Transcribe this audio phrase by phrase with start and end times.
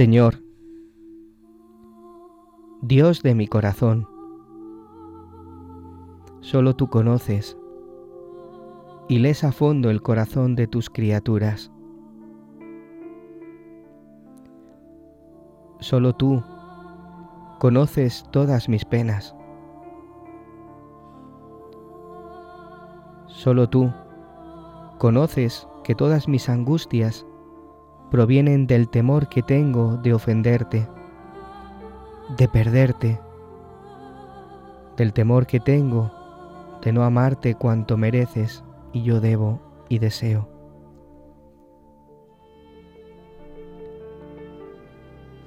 [0.00, 0.42] Señor,
[2.80, 4.08] Dios de mi corazón,
[6.40, 7.58] solo tú conoces
[9.10, 11.70] y lees a fondo el corazón de tus criaturas.
[15.80, 16.42] Solo tú
[17.58, 19.36] conoces todas mis penas.
[23.26, 23.92] Solo tú
[24.96, 27.26] conoces que todas mis angustias
[28.10, 30.88] provienen del temor que tengo de ofenderte,
[32.36, 33.20] de perderte,
[34.96, 36.12] del temor que tengo
[36.82, 40.48] de no amarte cuanto mereces y yo debo y deseo.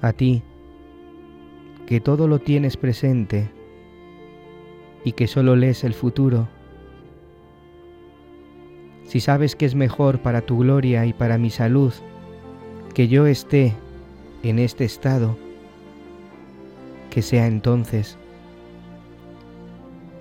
[0.00, 0.42] A ti,
[1.86, 3.50] que todo lo tienes presente
[5.04, 6.48] y que solo lees el futuro,
[9.02, 11.92] si sabes que es mejor para tu gloria y para mi salud
[12.94, 13.74] que yo esté
[14.44, 15.36] en este estado,
[17.10, 18.16] que sea entonces.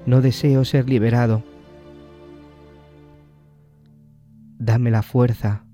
[0.08, 1.44] No deseo ser liberado.
[4.58, 5.66] Dame la fuerza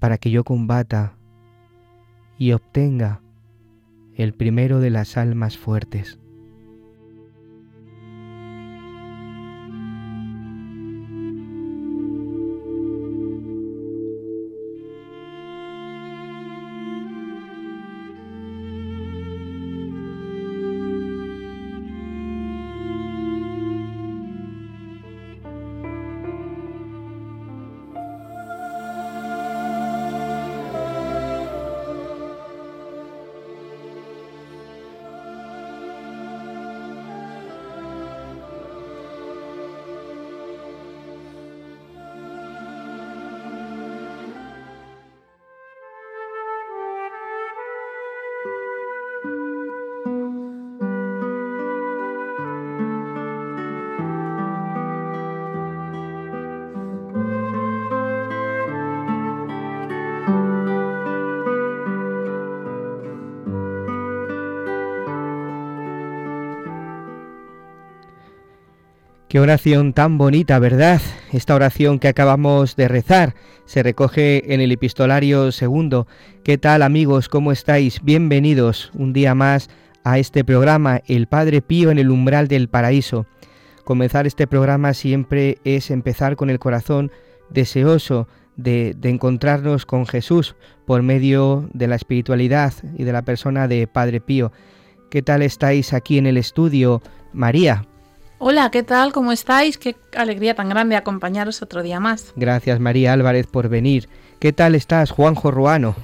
[0.00, 1.16] para que yo combata
[2.36, 3.22] y obtenga
[4.16, 6.18] el primero de las almas fuertes.
[69.32, 71.00] Qué oración tan bonita, ¿verdad?
[71.32, 73.34] Esta oración que acabamos de rezar
[73.64, 76.06] se recoge en el epistolario segundo.
[76.44, 77.30] ¿Qué tal amigos?
[77.30, 78.02] ¿Cómo estáis?
[78.02, 79.70] Bienvenidos un día más
[80.04, 83.24] a este programa, El Padre Pío en el umbral del paraíso.
[83.84, 87.10] Comenzar este programa siempre es empezar con el corazón
[87.48, 93.66] deseoso de, de encontrarnos con Jesús por medio de la espiritualidad y de la persona
[93.66, 94.52] de Padre Pío.
[95.10, 97.00] ¿Qué tal estáis aquí en el estudio,
[97.32, 97.86] María?
[98.44, 99.12] Hola, ¿qué tal?
[99.12, 99.78] ¿Cómo estáis?
[99.78, 102.32] Qué alegría tan grande acompañaros otro día más.
[102.34, 104.08] Gracias María Álvarez por venir.
[104.40, 105.94] ¿Qué tal estás, Juanjo Ruano?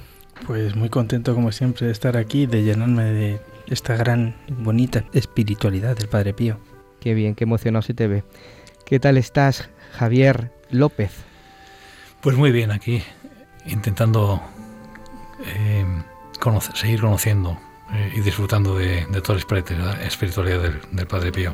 [0.47, 5.97] Pues muy contento como siempre de estar aquí, de llenarme de esta gran, bonita espiritualidad
[5.97, 6.57] del Padre Pío.
[7.01, 8.23] Qué bien, qué emocionado se te ve.
[8.85, 11.11] ¿Qué tal estás, Javier López?
[12.21, 13.03] Pues muy bien, aquí
[13.65, 14.41] intentando
[15.45, 15.85] eh,
[16.39, 17.59] conocer- seguir conociendo
[17.93, 21.53] eh, y disfrutando de, de toda la espiritualidad, del Padre Pío.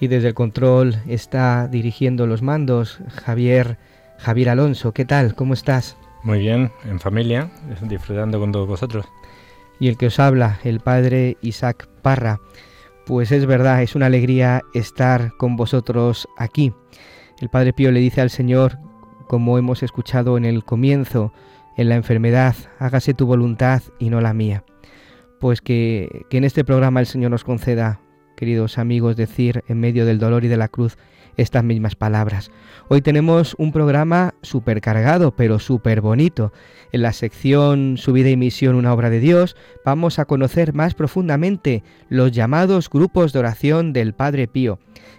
[0.00, 3.78] Y desde el control está dirigiendo los mandos Javier
[4.18, 4.92] Javier Alonso.
[4.92, 5.34] ¿Qué tal?
[5.34, 5.96] ¿Cómo estás?
[6.22, 7.50] Muy bien, en familia,
[7.82, 9.06] disfrutando con todos vosotros.
[9.80, 12.40] Y el que os habla, el padre Isaac Parra.
[13.06, 16.74] Pues es verdad, es una alegría estar con vosotros aquí.
[17.40, 18.78] El Padre Pío le dice al Señor,
[19.28, 21.32] como hemos escuchado en el comienzo,
[21.76, 24.64] en la enfermedad, hágase tu voluntad y no la mía.
[25.38, 28.00] Pues que, que en este programa el Señor nos conceda,
[28.38, 30.96] queridos amigos, decir en medio del dolor y de la cruz
[31.36, 32.52] estas mismas palabras.
[32.88, 36.52] Hoy tenemos un programa súper cargado, pero súper bonito.
[36.92, 40.94] En la sección Su vida y misión, una obra de Dios, vamos a conocer más
[40.94, 44.78] profundamente los llamados grupos de oración del Padre Pío,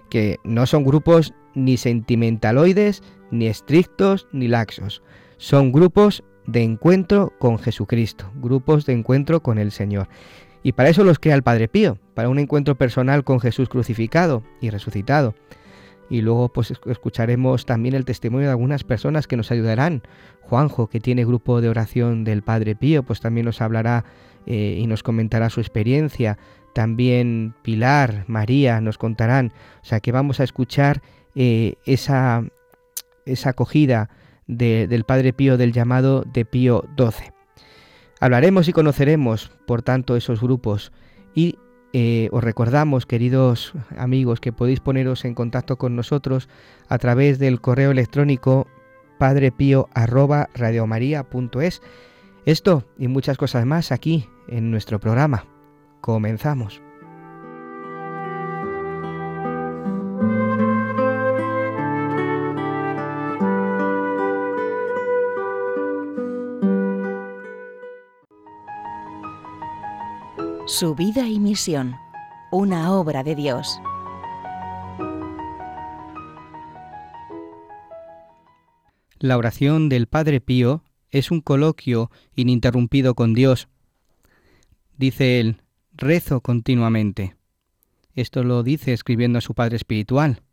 [0.09, 5.03] que no son grupos ni sentimentaloides, ni estrictos, ni laxos.
[5.37, 10.07] Son grupos de encuentro con Jesucristo, grupos de encuentro con el Señor.
[10.63, 14.43] Y para eso los crea el Padre Pío, para un encuentro personal con Jesús crucificado
[14.59, 15.35] y resucitado.
[16.09, 20.01] Y luego pues escucharemos también el testimonio de algunas personas que nos ayudarán.
[20.41, 24.05] Juanjo, que tiene grupo de oración del Padre Pío, pues también nos hablará
[24.47, 26.39] eh, y nos comentará su experiencia.
[26.73, 29.53] También Pilar, María nos contarán.
[29.81, 31.01] O sea que vamos a escuchar
[31.35, 32.43] eh, esa,
[33.25, 34.09] esa acogida
[34.47, 37.38] del Padre Pío del llamado de Pío XII.
[38.19, 40.91] Hablaremos y conoceremos, por tanto, esos grupos
[41.33, 41.57] y
[41.93, 46.49] eh, os recordamos, queridos amigos, que podéis poneros en contacto con nosotros
[46.87, 48.67] a través del correo electrónico
[49.17, 51.81] padrepío@radiomaria.es.
[52.45, 55.45] Esto y muchas cosas más aquí en nuestro programa.
[56.01, 56.81] Comenzamos.
[70.69, 71.95] Su vida y misión,
[72.51, 73.81] una obra de Dios.
[79.17, 83.67] La oración del Padre Pío es un coloquio ininterrumpido con Dios.
[84.95, 85.63] Dice él,
[85.93, 87.35] rezo continuamente.
[88.13, 90.43] Esto lo dice escribiendo a su Padre Espiritual.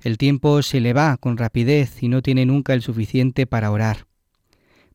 [0.00, 4.08] El tiempo se le va con rapidez y no tiene nunca el suficiente para orar.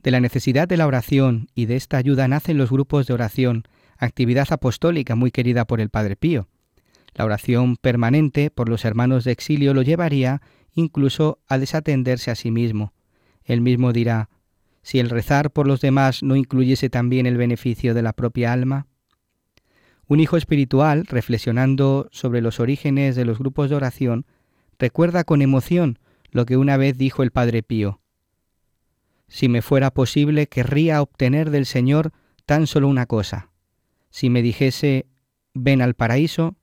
[0.04, 3.64] De la necesidad de la oración y de esta ayuda nacen los grupos de oración
[4.00, 6.48] actividad apostólica muy querida por el Padre Pío.
[7.14, 10.42] La oración permanente por los hermanos de exilio lo llevaría
[10.74, 12.94] incluso a desatenderse a sí mismo.
[13.44, 14.30] Él mismo dirá,
[14.82, 18.88] si el rezar por los demás no incluyese también el beneficio de la propia alma.
[20.08, 24.26] Un hijo espiritual, reflexionando sobre los orígenes de los grupos de oración,
[24.80, 26.00] recuerda con emoción
[26.32, 28.02] lo que una vez dijo el Padre Pío.
[29.28, 32.12] Si me fuera posible, querría obtener del Señor
[32.46, 33.49] tan solo una cosa,
[34.10, 35.08] si me dijese,
[35.54, 36.56] ven al paraíso,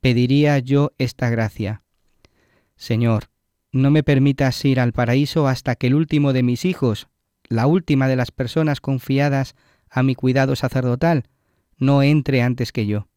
[0.00, 1.82] pediría yo esta gracia.
[2.76, 3.30] Señor,
[3.72, 7.08] no me permitas ir al paraíso hasta que el último de mis hijos,
[7.48, 9.54] la última de las personas confiadas
[9.90, 11.28] a mi cuidado sacerdotal,
[11.76, 13.08] no entre antes que yo.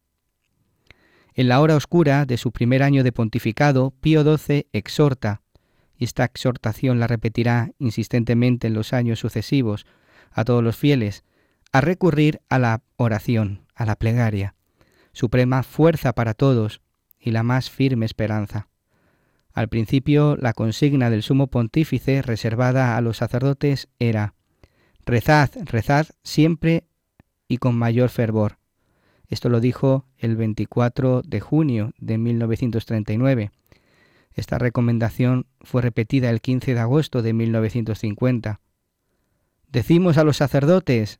[1.34, 5.42] En la hora oscura de su primer año de pontificado, Pío XII exhorta,
[5.96, 9.86] y esta exhortación la repetirá insistentemente en los años sucesivos,
[10.30, 11.24] a todos los fieles,
[11.72, 14.54] a recurrir a la oración, a la plegaria,
[15.12, 16.82] suprema fuerza para todos
[17.18, 18.68] y la más firme esperanza.
[19.52, 24.34] Al principio, la consigna del sumo pontífice reservada a los sacerdotes era
[25.04, 26.84] Rezad, rezad siempre
[27.48, 28.58] y con mayor fervor.
[29.26, 33.50] Esto lo dijo el 24 de junio de 1939.
[34.34, 38.60] Esta recomendación fue repetida el 15 de agosto de 1950.
[39.68, 41.18] Decimos a los sacerdotes,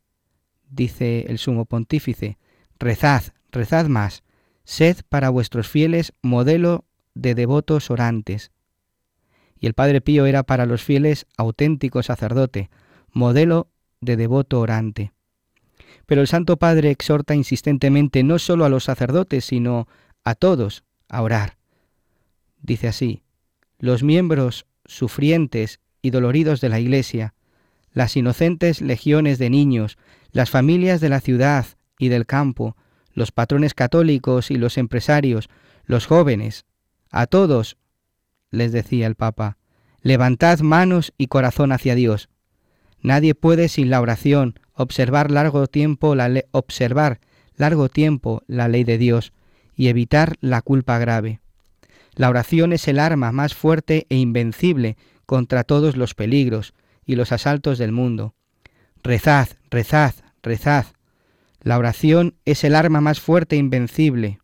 [0.72, 2.38] dice el sumo pontífice,
[2.78, 4.24] rezad, rezad más,
[4.64, 6.84] sed para vuestros fieles modelo
[7.14, 8.50] de devotos orantes.
[9.58, 12.70] Y el Padre Pío era para los fieles auténtico sacerdote,
[13.12, 13.68] modelo
[14.00, 15.12] de devoto orante.
[16.06, 19.86] Pero el Santo Padre exhorta insistentemente no solo a los sacerdotes, sino
[20.24, 21.58] a todos a orar.
[22.60, 23.22] Dice así,
[23.78, 27.34] los miembros sufrientes y doloridos de la Iglesia,
[27.92, 29.98] las inocentes legiones de niños,
[30.32, 31.66] las familias de la ciudad
[31.98, 32.76] y del campo,
[33.12, 35.48] los patrones católicos y los empresarios,
[35.84, 36.64] los jóvenes,
[37.10, 37.76] a todos,
[38.50, 39.58] les decía el Papa,
[40.00, 42.28] levantad manos y corazón hacia Dios.
[43.00, 47.20] Nadie puede sin la oración observar largo tiempo la observar
[47.56, 49.32] largo tiempo la ley de Dios
[49.76, 51.40] y evitar la culpa grave.
[52.14, 54.96] La oración es el arma más fuerte e invencible
[55.26, 56.74] contra todos los peligros
[57.04, 58.34] y los asaltos del mundo.
[59.04, 60.86] Rezad, rezad, rezad.
[61.60, 64.38] La oración es el arma más fuerte e invencible.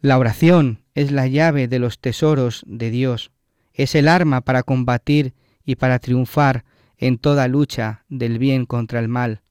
[0.00, 3.30] La oración es la llave de los tesoros de Dios.
[3.72, 6.64] Es el arma para combatir y para triunfar
[6.96, 9.42] en toda lucha del bien contra el mal,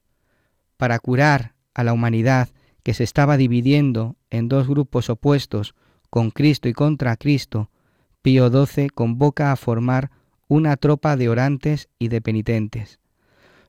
[0.76, 2.50] para curar a la humanidad
[2.82, 5.74] que se estaba dividiendo en dos grupos opuestos,
[6.10, 7.70] con Cristo y contra Cristo,
[8.20, 10.10] Pío XII convoca a formar
[10.46, 12.98] una tropa de orantes y de penitentes.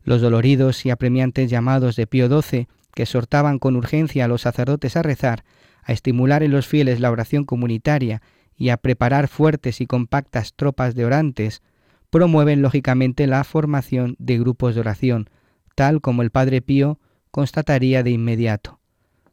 [0.09, 4.97] Los doloridos y apremiantes llamados de Pío XII, que exhortaban con urgencia a los sacerdotes
[4.97, 5.43] a rezar,
[5.83, 8.23] a estimular en los fieles la oración comunitaria
[8.55, 11.61] y a preparar fuertes y compactas tropas de orantes,
[12.09, 15.29] promueven lógicamente la formación de grupos de oración,
[15.75, 16.99] tal como el Padre Pío
[17.29, 18.79] constataría de inmediato.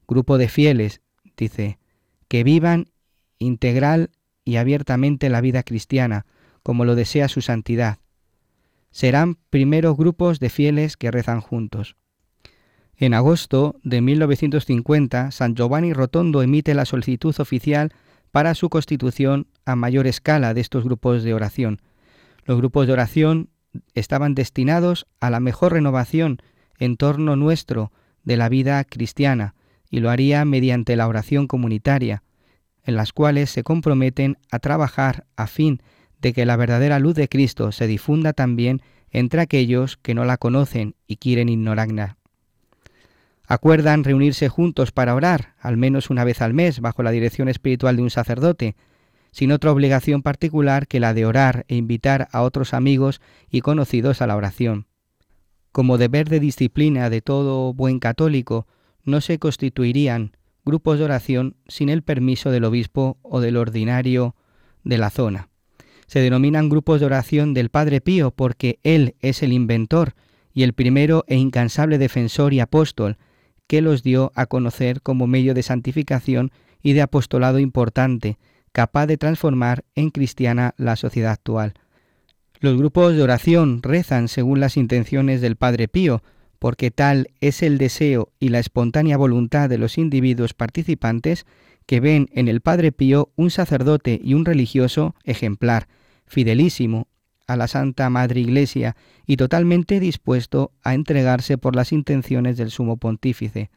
[0.06, 1.00] Grupo de fieles,
[1.38, 1.78] dice,
[2.28, 2.88] que vivan
[3.38, 4.10] integral
[4.44, 6.26] y abiertamente la vida cristiana,
[6.62, 7.96] como lo desea su santidad.
[8.96, 11.96] Serán primeros grupos de fieles que rezan juntos.
[12.96, 17.92] En agosto de 1950, San Giovanni Rotondo emite la solicitud oficial
[18.30, 21.82] para su constitución a mayor escala de estos grupos de oración.
[22.46, 23.50] Los grupos de oración
[23.92, 26.38] estaban destinados a la mejor renovación
[26.78, 29.54] en torno nuestro de la vida cristiana
[29.90, 32.22] y lo haría mediante la oración comunitaria,
[32.82, 37.28] en las cuales se comprometen a trabajar a fin de que la verdadera luz de
[37.28, 42.16] Cristo se difunda también entre aquellos que no la conocen y quieren ignorarla.
[43.46, 47.96] Acuerdan reunirse juntos para orar, al menos una vez al mes, bajo la dirección espiritual
[47.96, 48.74] de un sacerdote,
[49.30, 54.20] sin otra obligación particular que la de orar e invitar a otros amigos y conocidos
[54.20, 54.86] a la oración.
[55.70, 58.66] Como deber de disciplina de todo buen católico,
[59.04, 64.34] no se constituirían grupos de oración sin el permiso del obispo o del ordinario
[64.82, 65.48] de la zona.
[66.06, 70.14] Se denominan grupos de oración del Padre Pío porque él es el inventor
[70.54, 73.18] y el primero e incansable defensor y apóstol
[73.66, 78.38] que los dio a conocer como medio de santificación y de apostolado importante,
[78.72, 81.74] capaz de transformar en cristiana la sociedad actual.
[82.60, 86.22] Los grupos de oración rezan según las intenciones del Padre Pío,
[86.58, 91.44] porque tal es el deseo y la espontánea voluntad de los individuos participantes
[91.86, 95.88] que ven en el Padre Pío un sacerdote y un religioso ejemplar,
[96.26, 97.08] fidelísimo
[97.46, 102.96] a la Santa Madre Iglesia y totalmente dispuesto a entregarse por las intenciones del Sumo
[102.96, 103.70] Pontífice.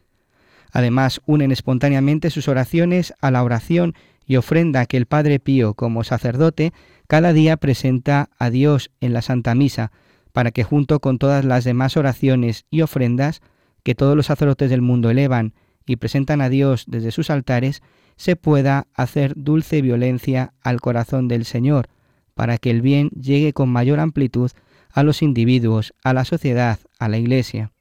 [0.72, 3.94] Además, unen espontáneamente sus oraciones a la oración
[4.26, 6.74] y ofrenda que el Padre Pío, como sacerdote,
[7.08, 9.92] cada día presenta a Dios en la Santa Misa,
[10.32, 13.42] para que junto con todas las demás oraciones y ofrendas
[13.84, 15.54] que todos los sacerdotes del mundo elevan
[15.90, 17.82] y presentan a Dios desde sus altares,
[18.16, 21.90] se pueda hacer dulce violencia al corazón del Señor,
[22.36, 24.52] para que el bien llegue con mayor amplitud
[24.92, 27.72] a los individuos, a la sociedad, a la Iglesia.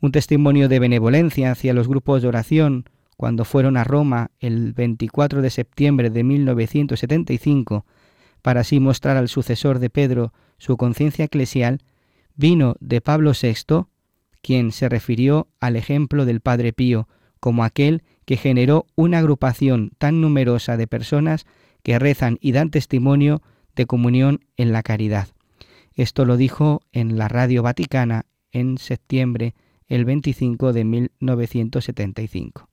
[0.00, 2.84] Un testimonio de benevolencia hacia los grupos de oración
[3.16, 7.86] cuando fueron a Roma el 24 de septiembre de 1975
[8.40, 11.80] para así mostrar al sucesor de Pedro su conciencia eclesial,
[12.36, 13.86] vino de Pablo VI,
[14.42, 17.08] quien se refirió al ejemplo del Padre Pío
[17.40, 21.46] como aquel que generó una agrupación tan numerosa de personas
[21.82, 23.42] que rezan y dan testimonio
[23.74, 25.28] de comunión en la caridad.
[25.94, 29.54] Esto lo dijo en la Radio Vaticana en septiembre
[29.86, 32.68] el 25 de 1975.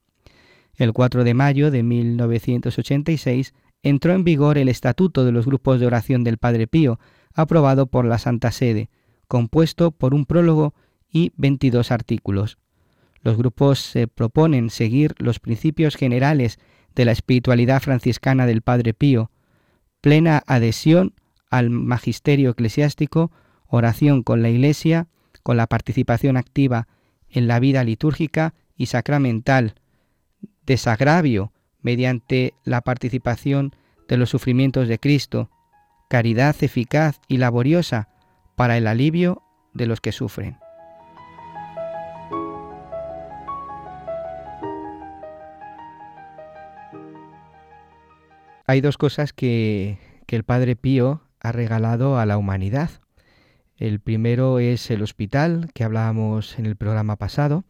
[0.76, 3.54] El 4 de mayo de 1986
[3.84, 7.00] entró en vigor el Estatuto de los Grupos de Oración del Padre Pío,
[7.34, 8.90] aprobado por la Santa Sede,
[9.28, 10.74] compuesto por un prólogo
[11.10, 12.58] y 22 artículos.
[13.24, 16.60] Los grupos se proponen seguir los principios generales
[16.94, 19.32] de la espiritualidad franciscana del Padre Pío,
[20.02, 21.16] plena adhesión
[21.50, 23.32] al magisterio eclesiástico,
[23.68, 25.08] oración con la Iglesia,
[25.42, 26.88] con la participación activa
[27.30, 29.76] en la vida litúrgica y sacramental,
[30.66, 33.74] desagravio mediante la participación
[34.08, 35.50] de los sufrimientos de Cristo,
[36.10, 38.10] caridad eficaz y laboriosa
[38.56, 39.42] para el alivio
[39.74, 40.63] de los que sufren.
[48.66, 52.90] Hay dos cosas que, el Padre Pío ha regalado a la humanidad.
[53.78, 57.66] El primero es el hospital, que hablábamos en el programa pasado,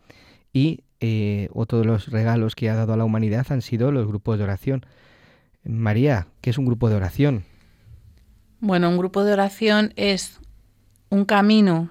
[0.53, 4.07] y eh, otro de los regalos que ha dado a la humanidad han sido los
[4.07, 4.85] grupos de oración.
[5.65, 7.43] María, ¿qué es un grupo de oración?
[8.61, 10.39] Bueno, un grupo de oración es
[11.09, 11.89] un camino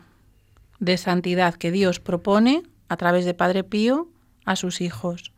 [0.79, 4.09] de santidad que Dios propone a través de Padre Pío
[4.47, 5.32] a sus hijos.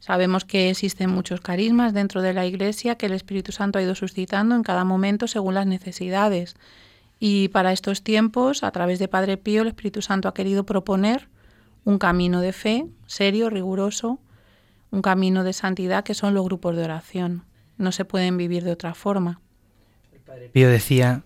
[0.00, 3.94] Sabemos que existen muchos carismas dentro de la Iglesia que el Espíritu Santo ha ido
[3.94, 6.56] suscitando en cada momento según las necesidades.
[7.18, 11.28] Y para estos tiempos, a través de Padre Pío, el Espíritu Santo ha querido proponer
[11.84, 14.18] un camino de fe serio, riguroso,
[14.90, 17.44] un camino de santidad que son los grupos de oración.
[17.76, 19.40] No se pueden vivir de otra forma.
[20.26, 21.22] Padre Pío decía,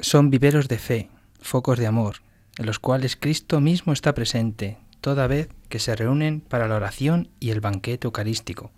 [0.00, 1.10] son viveros de fe,
[1.40, 2.22] focos de amor,
[2.56, 7.30] en los cuales Cristo mismo está presente, toda vez que se reúnen para la oración
[7.40, 8.70] y el banquete eucarístico,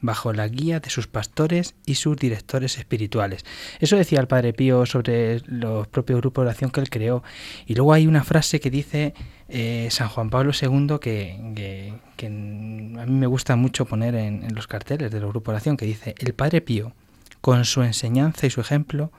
[0.00, 3.44] bajo la guía de sus pastores y sus directores espirituales.
[3.80, 7.22] Eso decía el Padre Pío sobre los propios grupos de oración que él creó.
[7.66, 9.12] Y luego hay una frase que dice
[9.50, 11.92] eh, San Juan Pablo II que,
[12.24, 15.76] a mí me gusta mucho poner en, en los carteles de los grupos de oración,
[15.76, 16.94] que dice, el Padre Pío,
[17.42, 19.12] con su enseñanza y su ejemplo,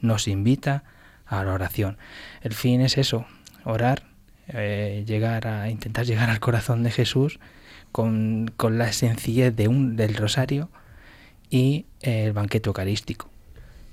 [0.00, 0.84] nos invita
[1.26, 1.98] a la oración.
[2.40, 3.26] El fin es eso,
[3.64, 4.11] orar
[4.48, 7.38] eh, llegar a intentar llegar al corazón de Jesús
[7.92, 10.68] con, la sencillez de un, del rosario
[11.50, 13.28] y el banquete eucarístico.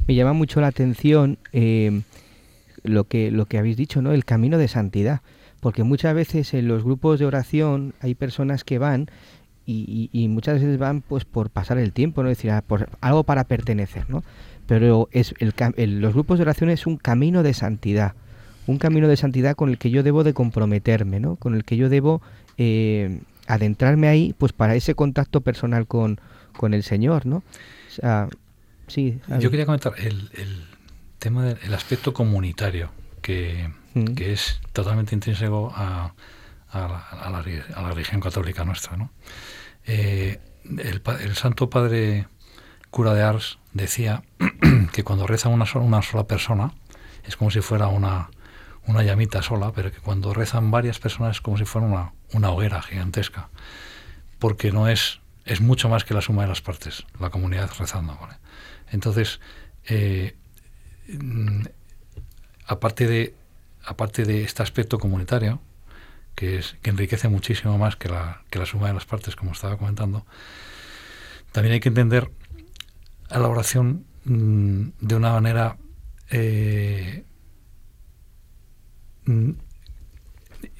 [0.07, 2.01] Me llama mucho la atención eh,
[2.83, 4.11] lo, que, lo que habéis dicho, ¿no?
[4.11, 5.21] El camino de santidad.
[5.59, 9.09] Porque muchas veces en los grupos de oración hay personas que van
[9.65, 12.29] y, muchas veces van pues por pasar el tiempo, ¿no?
[12.29, 12.51] Es decir,
[13.01, 14.23] algo para pertenecer, ¿no?
[14.65, 18.13] Pero es el, el- los grupos de oración es un camino de santidad.
[18.69, 21.35] Un camino de santidad con el que yo debo de comprometerme, ¿no?
[21.37, 22.21] Con el que yo debo
[22.57, 26.19] eh, adentrarme ahí, pues para ese contacto personal con,
[26.57, 27.37] con el Señor, ¿no?
[27.37, 28.27] O sea,
[28.87, 29.19] sí.
[29.39, 30.65] Yo quería comentar el, el
[31.17, 34.13] tema del aspecto comunitario, que, Mm.
[34.13, 36.13] que es totalmente intrínseco a,
[36.71, 38.95] a la, a la re- a la religión católica nuestra.
[38.97, 39.09] ¿no?
[39.87, 40.39] Eh,
[40.77, 42.27] el, el Santo Padre
[42.91, 44.21] Cura de Ars decía
[44.93, 46.71] que cuando reza una sola, una sola persona
[47.25, 48.29] es como si fuera una,
[48.85, 52.51] una llamita sola, pero que cuando rezan varias personas es como si fuera una, una
[52.51, 53.49] hoguera gigantesca,
[54.39, 58.17] porque no es, es mucho más que la suma de las partes, la comunidad rezando.
[58.19, 58.35] ¿vale?
[58.91, 59.39] Entonces,
[59.85, 60.35] eh,
[62.65, 63.35] aparte, de,
[63.83, 65.59] aparte de este aspecto comunitario,
[66.35, 69.51] que, es, que enriquece muchísimo más que la, que la suma de las partes, como
[69.51, 70.25] estaba comentando,
[71.51, 72.31] también hay que entender
[73.29, 75.77] a la oración mm, de una manera
[76.29, 77.25] eh,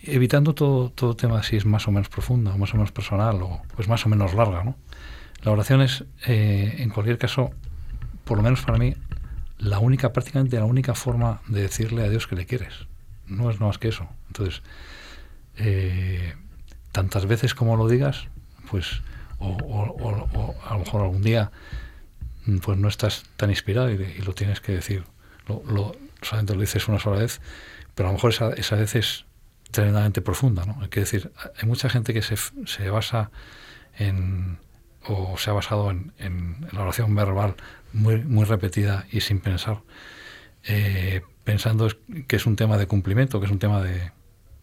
[0.03, 3.61] evitando todo, todo tema si es más o menos profunda, más o menos personal, o
[3.75, 4.63] pues más o menos larga.
[4.63, 4.75] ¿no?
[5.43, 7.51] La oración es, eh, en cualquier caso,
[8.25, 8.95] por lo menos para mí,
[9.57, 12.87] la única, prácticamente la única forma de decirle a Dios que le quieres.
[13.27, 14.07] No es más que eso.
[14.27, 14.61] Entonces,
[15.57, 16.33] eh,
[16.91, 18.27] tantas veces como lo digas,
[18.69, 19.01] pues,
[19.39, 21.51] o, a lo mejor algún día,
[22.45, 25.03] mm, pues no estás tan inspirado y, y lo tienes que decir.
[25.47, 27.39] Lo, lo- solamente lo dices una sola vez,
[27.99, 29.25] pero a lo mejor esa, esa vez es
[29.71, 30.63] tremendamente profunda.
[30.65, 30.77] ¿no?
[30.81, 33.29] Hay que decir, hay mucha gente que se, se basa
[33.97, 34.57] en,
[35.05, 37.55] o se ha basado en, en la oración verbal
[37.91, 39.81] muy, muy repetida y sin pensar,
[40.63, 41.89] eh, pensando
[42.25, 44.13] que es un tema de cumplimiento, que es un tema de,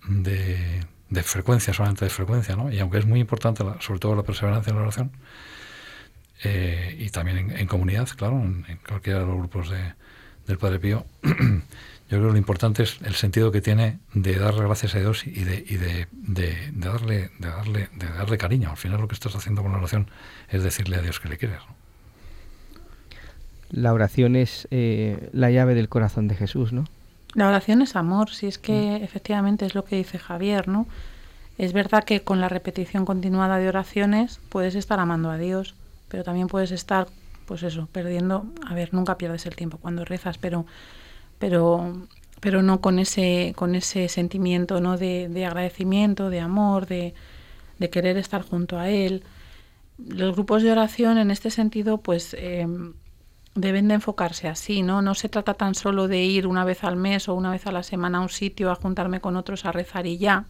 [0.09, 2.73] de, de frecuencia, solamente de frecuencia, ¿no?
[2.73, 5.13] Y aunque es muy importante, la- sobre todo la perseverancia en la oración,
[6.43, 9.93] eh, y también en, en comunidad, claro, en, en cualquiera de los grupos de,
[10.47, 11.31] del Padre Pío, yo
[12.09, 15.45] creo que lo importante es el sentido que tiene de darle gracias a Dios y
[15.45, 18.71] de, y de, de- de darle, de, darle, de darle cariño.
[18.71, 20.09] Al final lo que estás haciendo con la oración
[20.49, 21.59] es decirle a Dios que le quieres.
[21.69, 21.75] ¿no?
[23.71, 26.85] La oración es eh, la llave del corazón de Jesús, ¿no?
[27.35, 30.87] La oración es amor, si es que efectivamente es lo que dice Javier, ¿no?
[31.59, 35.75] Es verdad que con la repetición continuada de oraciones puedes estar amando a Dios,
[36.09, 37.09] pero también puedes estar,
[37.47, 40.67] pues eso, perdiendo, a ver, nunca pierdes el tiempo cuando rezas, pero,
[41.39, 42.07] pero,
[42.41, 44.99] pero no con ese, con ese sentimiento, ¿no?
[44.99, 47.15] De, de agradecimiento, de amor, de,
[47.79, 49.25] de querer estar junto a Él.
[49.99, 52.67] Los grupos de oración en este sentido, pues eh,
[53.55, 55.01] deben de enfocarse así, ¿no?
[55.01, 57.73] No se trata tan solo de ir una vez al mes o una vez a
[57.73, 60.47] la semana a un sitio a juntarme con otros a rezar y ya.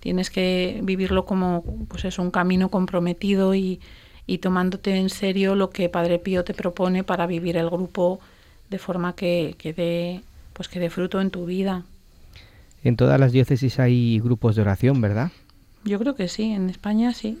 [0.00, 3.80] Tienes que vivirlo como, pues es un camino comprometido y,
[4.26, 8.20] y tomándote en serio lo que Padre Pío te propone para vivir el grupo
[8.70, 11.84] de forma que, que dé, pues que dé fruto en tu vida.
[12.82, 15.30] En todas las diócesis hay grupos de oración, ¿verdad?
[15.84, 17.38] Yo creo que sí, en España sí.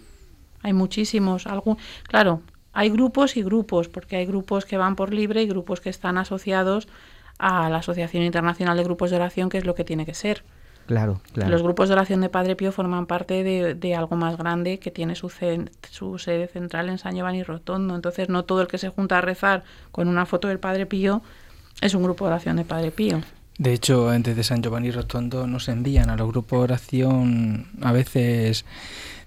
[0.62, 1.46] Hay muchísimos.
[1.46, 1.76] Algún,
[2.08, 2.42] claro,
[2.72, 6.18] hay grupos y grupos, porque hay grupos que van por libre y grupos que están
[6.18, 6.88] asociados
[7.38, 10.42] a la Asociación Internacional de Grupos de Oración, que es lo que tiene que ser.
[10.86, 11.50] Claro, claro.
[11.50, 14.90] Los grupos de oración de Padre Pío forman parte de, de algo más grande que
[14.90, 17.94] tiene su, cen- su sede central en San Giovanni Rotondo.
[17.94, 21.22] Entonces, no todo el que se junta a rezar con una foto del Padre Pío
[21.80, 23.20] es un grupo de oración de Padre Pío.
[23.56, 28.64] De hecho, desde San Giovanni Rotondo nos envían a los grupos de oración a veces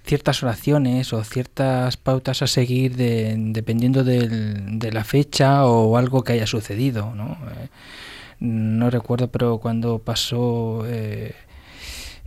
[0.04, 6.22] ciertas oraciones o ciertas pautas a seguir de- dependiendo del- de la fecha o algo
[6.24, 7.32] que haya sucedido, ¿no?
[7.32, 7.68] Eh,
[8.40, 11.34] no recuerdo, pero cuando pasó eh,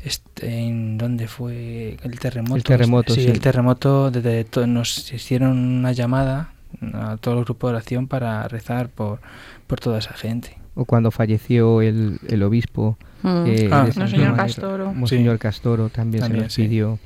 [0.04, 2.56] este, en dónde fue el terremoto.
[2.56, 3.26] El terremoto, sí.
[3.28, 6.54] el terremoto desde nos hicieron una llamada
[6.94, 9.20] a todos los grupos de oración para rezar por,
[9.68, 10.58] por toda esa gente.
[10.74, 12.98] O cuando falleció el, el obispo.
[13.24, 13.44] Mm.
[13.48, 14.94] eh, Ah, de San Monseñor Giovanni, Castoro.
[14.94, 16.62] Monseñor Castoro también, También, se nos sí.
[16.64, 17.00] pidió.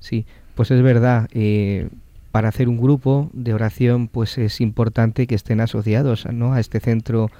[0.00, 1.28] Sí, pues es verdad.
[1.32, 1.88] eh,
[2.32, 6.52] para hacer un grupo de oración, pues es importante que estén asociados ¿no?
[6.52, 7.30] a este centro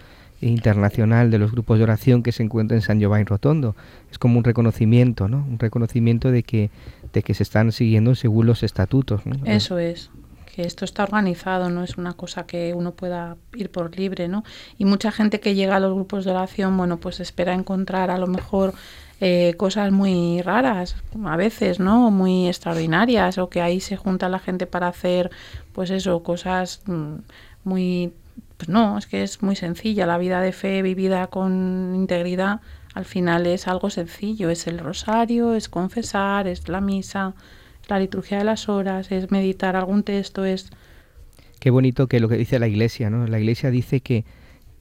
[0.41, 3.75] internacional de los grupos de oración que se encuentra en San Giovanni Rotondo.
[4.11, 5.47] Es como un reconocimiento, ¿no?
[5.49, 6.71] Un reconocimiento de que,
[7.13, 9.23] de que se están siguiendo según los estatutos.
[9.45, 10.11] Eso es,
[10.57, 14.43] que esto está organizado, no es una cosa que uno pueda ir por libre, ¿no?
[14.79, 18.17] Y mucha gente que llega a los grupos de oración, bueno, pues espera encontrar a
[18.17, 18.73] lo mejor
[19.21, 22.11] eh, cosas muy raras, a veces, ¿no?
[22.11, 25.31] Muy extraordinarias, o que ahí se junta la gente para hacer,
[25.75, 27.15] pues eso, cosas mm,
[27.65, 28.13] muy...
[28.57, 30.07] Pues no, es que es muy sencilla.
[30.07, 32.61] La vida de fe vivida con integridad,
[32.95, 34.51] al final es algo sencillo.
[34.51, 37.35] Es el rosario, es confesar, es la misa,
[37.83, 40.71] es la liturgia de las horas, es meditar algún texto, es...
[41.61, 43.27] Qué bonito que lo que dice la Iglesia, ¿no?
[43.27, 44.25] La Iglesia dice que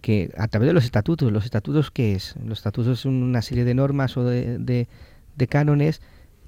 [0.05, 2.35] que a través de los estatutos, ¿los estatutos qué es?
[2.45, 5.99] Los estatutos son una serie de normas o de, de, cánones,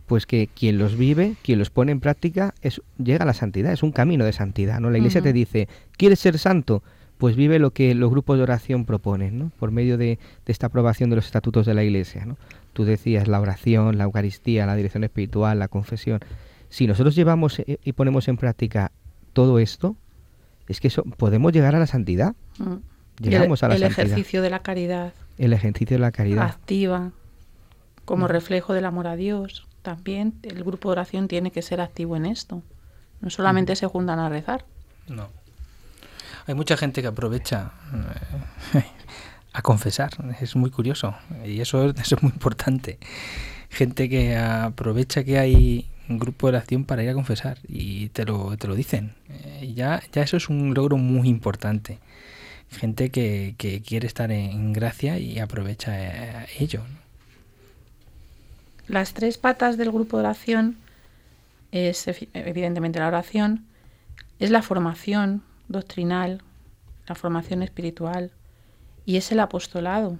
[0.06, 3.74] pues que quien los vive, quien los pone en práctica, es, llega a la santidad,
[3.74, 4.92] es un camino de santidad, ¿no?
[4.92, 6.84] La Iglesia te dice, ¿quieres ser santo?
[7.18, 9.52] Pues vive lo que los grupos de oración proponen, ¿no?
[9.60, 12.38] Por medio de, de esta aprobación de los estatutos de la Iglesia, ¿no?
[12.74, 16.20] Tú decías la oración, la Eucaristía, la dirección espiritual, la confesión.
[16.70, 18.92] Si nosotros llevamos eh, y ponemos en práctica
[19.34, 19.96] todo esto,
[20.68, 22.36] es que eso, podemos llegar a la santidad.
[22.60, 22.76] Mm
[23.20, 25.14] llegamos el, a la el ejercicio de la caridad.
[25.38, 26.46] El ejercicio de la caridad.
[26.46, 27.12] Activa,
[28.06, 28.30] como mm.
[28.30, 29.68] reflejo del amor a Dios.
[29.82, 32.62] También el grupo de oración tiene que ser activo en esto.
[33.22, 33.76] No solamente mm.
[33.76, 34.66] se juntan a rezar.
[35.08, 35.30] No.
[36.48, 37.72] Hay mucha gente que aprovecha
[38.74, 38.84] eh,
[39.54, 40.12] a confesar.
[40.42, 41.16] Es muy curioso.
[41.46, 42.98] Y eso, eso es muy importante.
[43.70, 48.26] Gente que aprovecha que hay un grupo de oración para ir a confesar y te
[48.26, 49.14] lo, te lo dicen.
[49.30, 52.00] Eh, ya, ya eso es un logro muy importante
[52.72, 53.56] gente que,
[53.86, 56.84] quiere estar en, gracia y aprovecha eh, ello.
[58.88, 60.78] Las tres patas del grupo de oración
[61.72, 63.66] es evidentemente la oración,
[64.40, 66.42] es la formación doctrinal,
[67.08, 68.32] la formación espiritual
[69.06, 70.20] y es el apostolado.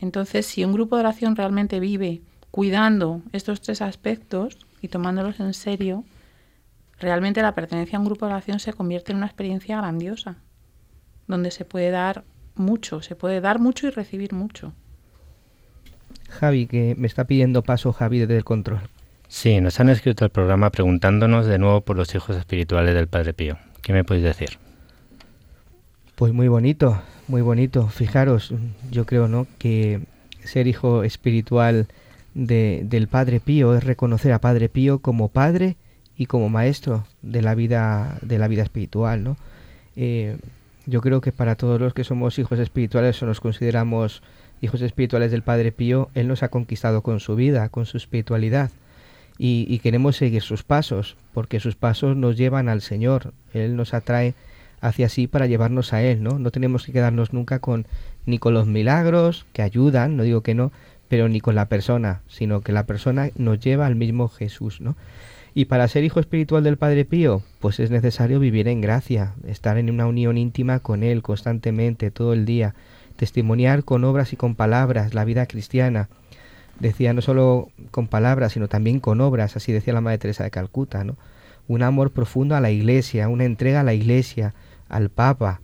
[0.00, 5.52] Entonces, si un grupo de oración realmente vive cuidando estos tres aspectos y tomándolos en
[5.54, 6.04] serio,
[7.00, 10.36] realmente la pertenencia a un grupo de oración se convierte en una experiencia grandiosa
[11.26, 14.72] donde se puede dar mucho, se puede dar mucho y recibir mucho.
[16.28, 18.80] Javi, que me está pidiendo paso Javi desde el control.
[19.28, 23.34] Sí, nos han escrito el programa preguntándonos de nuevo por los hijos espirituales del Padre
[23.34, 23.58] Pío.
[23.82, 24.58] ¿Qué me podéis decir?
[26.14, 27.88] Pues muy bonito, muy bonito.
[27.88, 28.52] Fijaros,
[28.90, 29.46] yo creo, ¿no?
[29.58, 30.00] Que
[30.42, 31.86] ser hijo espiritual
[32.34, 35.76] de, del Padre Pío es reconocer a Padre Pío como padre
[36.16, 39.36] y como maestro de la vida, de la vida espiritual, ¿no?
[39.94, 40.36] Eh,
[40.86, 44.22] yo creo que para todos los que somos hijos espirituales o nos consideramos
[44.60, 48.70] hijos espirituales del Padre Pío, Él nos ha conquistado con su vida, con su espiritualidad.
[49.38, 53.32] Y, queremos seguir sus pasos, porque sus pasos nos llevan al Señor.
[53.54, 54.34] Él nos atrae
[54.80, 56.38] hacia sí para llevarnos a Él, ¿no?
[56.38, 57.86] No tenemos que quedarnos nunca con
[58.26, 60.72] ni con los milagros que ayudan, no digo que no,
[61.08, 64.96] pero ni con la persona, sino que la persona nos lleva al mismo Jesús, ¿no?
[65.54, 69.78] Y para ser hijo espiritual del Padre Pío, pues es necesario vivir en gracia, estar
[69.78, 72.74] en una unión íntima con Él constantemente, todo el día,
[73.16, 76.08] testimoniar con obras y con palabras la vida cristiana.
[76.80, 80.50] Decía no solo con palabras, sino también con obras, así decía la Madre Teresa de
[80.50, 81.16] Calcuta, ¿no?
[81.66, 84.54] Un amor profundo a la Iglesia, una entrega a la Iglesia,
[84.88, 85.60] al Papa.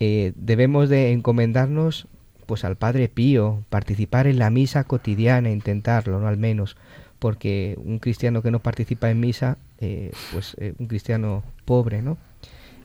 [0.00, 2.06] Eh, debemos de encomendarnos
[2.46, 6.28] pues al Padre Pío, participar en la misa cotidiana, intentarlo, ¿no?
[6.28, 6.76] Al menos
[7.18, 12.16] porque un cristiano que no participa en misa, eh, pues eh, un cristiano pobre, ¿no?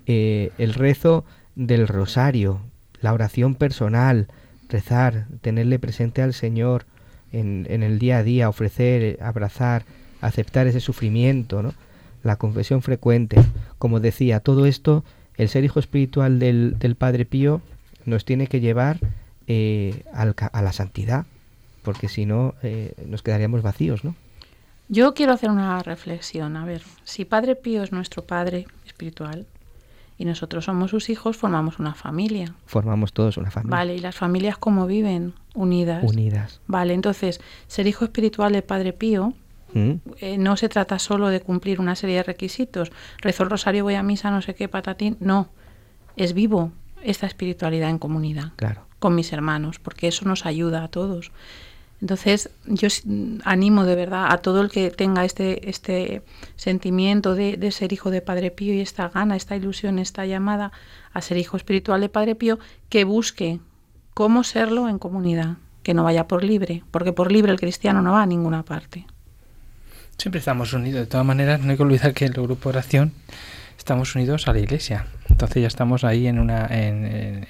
[0.06, 1.24] Eh, el rezo
[1.56, 2.60] del rosario,
[3.00, 4.28] la oración personal,
[4.70, 6.86] rezar, tenerle presente al Señor
[7.34, 9.84] en, en, el día a día, ofrecer, abrazar,
[10.22, 11.74] aceptar ese sufrimiento, ¿no?
[12.24, 13.38] La confesión frecuente,
[13.78, 15.04] como decía, todo esto,
[15.36, 17.62] el ser hijo espiritual del, del Padre Pío
[18.06, 19.00] nos tiene que llevar
[20.14, 21.26] a la santidad,
[21.82, 22.56] porque si no
[23.06, 24.16] nos quedaríamos vacíos, ¿no?
[24.90, 26.56] Yo quiero hacer una reflexión.
[26.58, 29.48] A ver, si Padre Pío es nuestro Padre espiritual
[30.18, 32.54] y nosotros somos sus hijos, formamos una familia.
[32.66, 33.78] Formamos todos una familia.
[33.78, 35.34] Vale, ¿y las familias cómo viven?
[35.54, 36.04] Unidas.
[36.04, 36.62] Unidas.
[36.68, 39.34] Vale, entonces, ser hijo espiritual de Padre Pío
[39.74, 39.92] ¿Mm?
[40.20, 42.92] eh, no se trata solo de cumplir una serie de requisitos.
[43.20, 45.18] Rezo el rosario, voy a misa, no sé qué, patatín.
[45.20, 45.50] No,
[46.16, 46.72] es vivo
[47.04, 48.54] esta espiritualidad en comunidad.
[48.56, 48.86] Claro.
[49.00, 51.32] Con mis hermanos, porque eso nos ayuda a todos.
[52.04, 52.90] Entonces, yo
[53.46, 56.22] animo de verdad a todo el que tenga este, este
[56.58, 60.74] sentimiento de, ser hijo de Padre Pío y esta gana, esta ilusión, esta llamada
[61.14, 63.62] a ser hijo espiritual de Padre Pío, que busque
[64.14, 68.14] cómo serlo en comunidad, que no vaya por libre, porque por libre el cristiano no
[68.14, 69.06] va a ninguna parte.
[70.18, 73.14] Siempre estamos unidos, de todas maneras, no hay que olvidar que el grupo de oración
[73.78, 75.08] estamos unidos a la iglesia.
[75.30, 77.48] Entonces ya estamos ahí en una en,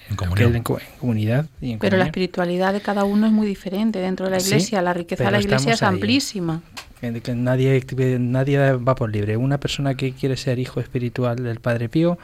[0.99, 1.45] comunidad.
[1.80, 4.82] Pero la espiritualidad de cada uno es muy diferente dentro de la iglesia.
[4.82, 6.62] la riqueza de la iglesia es amplísima.
[7.02, 7.86] Que, nadie,
[8.19, 9.36] nadie va por libre.
[9.36, 12.17] Una persona que quiere ser hijo espiritual del Padre Pío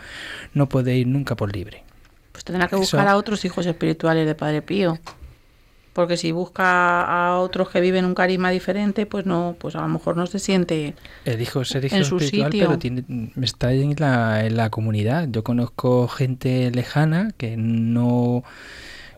[0.53, 1.83] no puede ir nunca por libre.
[2.39, 4.97] Pues tendrá que buscar a otros hijos espirituales del Padre Pío.
[5.91, 9.89] Porque si busca a otros que viven un carisma diferente, pues no, pues a lo
[9.89, 10.93] mejor no se siente
[11.25, 12.67] El hijo ser hijo En su espiritual, sitio.
[12.67, 13.03] pero tiene,
[13.41, 15.27] está en la, en la comunidad.
[15.29, 18.43] Yo conozco gente lejana que no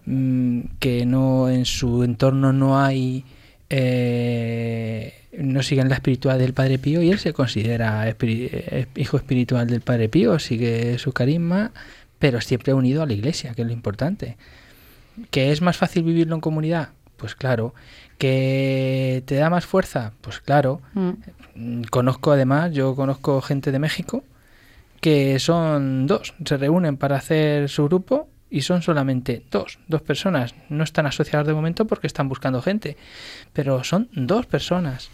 [0.07, 3.23] mm, que no en su entorno no hay
[3.69, 9.17] eh, no siguen la espiritual del Padre Pío y él se considera espiri- eh, hijo
[9.17, 11.71] espiritual del Padre Pío, sigue su carisma,
[12.21, 14.38] pero siempre unido a la iglesia, que es lo importante.
[15.31, 16.89] ¿Que es más fácil vivirlo en comunidad?
[17.17, 17.73] Pues claro.
[18.19, 20.13] ¿Que te da más fuerza?
[20.21, 20.81] Pues claro.
[20.93, 21.10] Mm.
[21.55, 24.23] Mm, Conozco además, yo conozco gente de México
[25.01, 30.53] que son dos, se reúnen para hacer su grupo y son solamente dos, dos personas.
[30.69, 32.97] No están asociadas de momento porque están buscando gente,
[33.51, 35.10] pero son dos personas,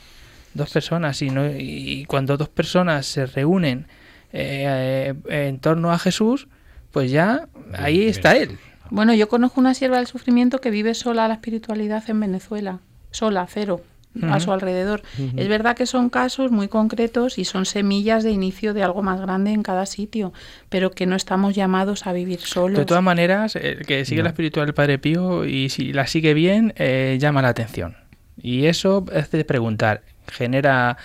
[0.53, 3.87] dos personas y, no, y cuando dos personas se reúnen
[4.33, 6.49] eh, eh, en torno a Jesús,
[6.97, 8.09] pues ya ahí bien.
[8.09, 8.57] está él.
[8.89, 12.79] Bueno, yo conozco una sierva del sufrimiento que vive sola la espiritualidad en Venezuela,
[13.11, 13.81] sola, cero,
[14.23, 15.03] a su alrededor.
[15.35, 19.21] Es verdad que son casos muy concretos y son semillas de inicio de algo más
[19.21, 20.33] grande en cada sitio,
[20.69, 22.79] pero que no estamos llamados a vivir solos.
[22.79, 26.33] De todas maneras, el que sigue la espiritual del Padre Pío y si la sigue
[26.33, 27.95] bien, eh, llama la atención.
[28.41, 30.97] Y eso hace preguntar, genera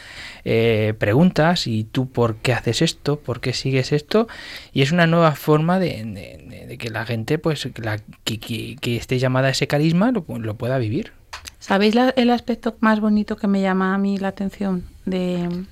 [0.45, 4.29] eh, preguntas y tú por qué haces esto, por qué sigues esto,
[4.73, 8.01] y es una nueva forma de, de- de- de que la gente, pues, que, la-
[8.25, 11.13] que- que- que esté llamada a ese carisma, lo, lo pueda vivir.
[11.59, 15.65] ¿Sabéis la- el aspecto más bonito que me llama a mí la atención de,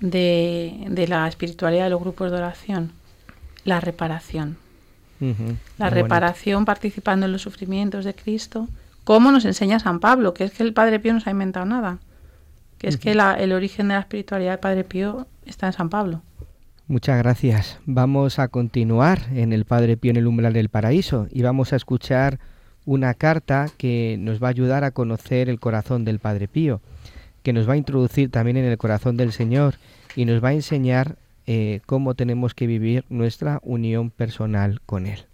[0.00, 2.92] de, de la espiritualidad de los grupos de oración?
[3.64, 4.56] La reparación.
[5.20, 5.94] La muy bonito.
[5.94, 8.66] reparación participando en los sufrimientos de Cristo.
[9.04, 10.34] ¿Cómo nos enseña San Pablo?
[10.34, 11.98] Que es que el Padre Pío no se ha inventado nada.
[12.82, 15.88] Que es que la- el origen de la espiritualidad del Padre Pío está en San
[15.88, 16.20] Pablo.
[16.88, 17.78] Muchas gracias.
[17.86, 21.76] Vamos a continuar en el Padre Pío en el umbral del paraíso y vamos a
[21.76, 22.38] escuchar
[22.84, 26.80] una carta que nos va a ayudar a conocer el corazón del Padre Pío,
[27.44, 29.76] que nos va a introducir también en el corazón del Señor
[30.16, 31.16] y nos va a enseñar
[31.46, 35.24] eh, cómo tenemos que vivir nuestra unión personal con Él.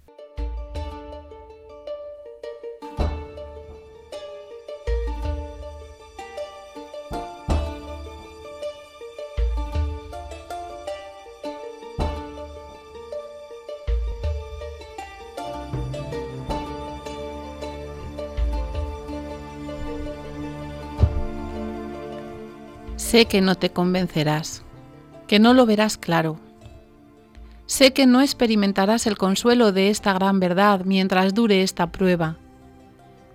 [23.09, 24.63] Sé que no te convencerás,
[25.29, 26.39] que no lo verás claro.
[27.65, 32.37] Sé que no experimentarás el consuelo de esta gran verdad mientras dure esta prueba.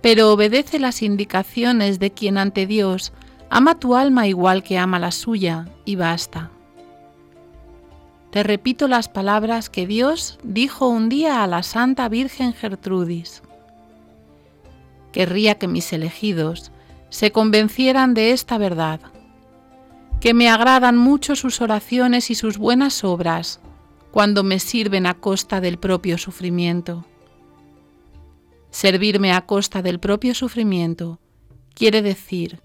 [0.00, 3.12] Pero obedece las indicaciones de quien ante Dios
[3.50, 6.52] ama tu alma igual que ama la suya y basta.
[8.30, 13.42] Te repito las palabras que Dios dijo un día a la Santa Virgen Gertrudis.
[15.10, 16.70] Querría que mis elegidos
[17.08, 19.00] se convencieran de esta verdad
[20.20, 23.60] que me agradan mucho sus oraciones y sus buenas obras
[24.10, 27.04] cuando me sirven a costa del propio sufrimiento.
[28.70, 31.20] Servirme a costa del propio sufrimiento
[31.74, 32.60] quiere decir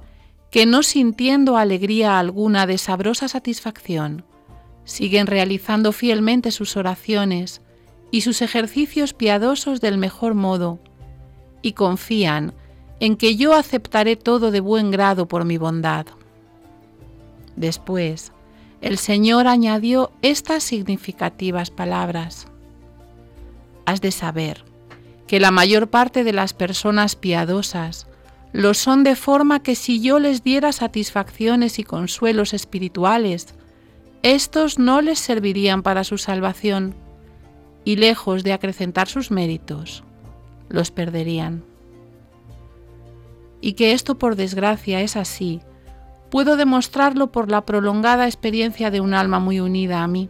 [0.51, 4.25] que no sintiendo alegría alguna de sabrosa satisfacción,
[4.83, 7.61] siguen realizando fielmente sus oraciones
[8.11, 10.79] y sus ejercicios piadosos del mejor modo,
[11.61, 12.53] y confían
[12.99, 16.07] en que yo aceptaré todo de buen grado por mi bondad.
[17.59, 18.31] Después,
[18.79, 22.47] el Señor añadió estas significativas palabras.
[23.85, 24.63] Has de saber
[25.27, 28.07] que la mayor parte de las personas piadosas
[28.53, 33.53] lo son de forma que si yo les diera satisfacciones y consuelos espirituales,
[34.23, 36.95] estos no les servirían para su salvación
[37.83, 40.05] y lejos de acrecentar sus méritos,
[40.69, 41.65] los perderían.
[43.59, 45.59] Y que esto por desgracia es así,
[46.29, 50.29] puedo demostrarlo por la prolongada experiencia de un alma muy unida a mí.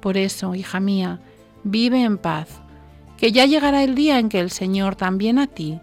[0.00, 1.20] Por eso, hija mía,
[1.62, 2.60] vive en paz,
[3.16, 5.80] que ya llegará el día en que el Señor también a ti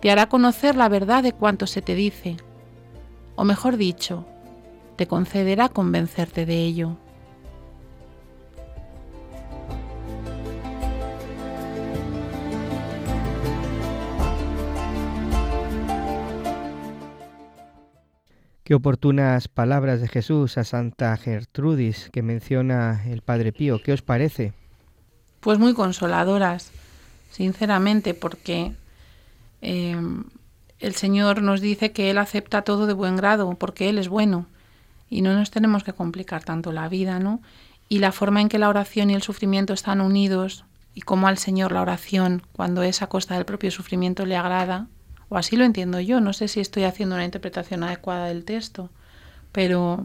[0.00, 2.36] te hará conocer la verdad de cuanto se te dice,
[3.36, 4.26] o mejor dicho,
[4.96, 6.96] te concederá convencerte de ello.
[18.64, 23.82] Qué oportunas palabras de Jesús a Santa Gertrudis que menciona el Padre Pío.
[23.82, 24.54] ¿Qué os parece?
[25.40, 26.72] Pues muy consoladoras,
[27.30, 28.72] sinceramente, porque
[29.60, 30.00] eh,
[30.78, 34.46] el Señor nos dice que Él acepta todo de buen grado, porque Él es bueno,
[35.10, 37.42] y no nos tenemos que complicar tanto la vida, ¿no?
[37.90, 41.36] Y la forma en que la oración y el sufrimiento están unidos, y cómo al
[41.36, 44.86] Señor la oración, cuando es a costa del propio sufrimiento, le agrada,
[45.28, 46.20] O así lo entiendo yo.
[46.20, 48.90] No sé si estoy haciendo una interpretación adecuada del texto,
[49.52, 50.04] pero,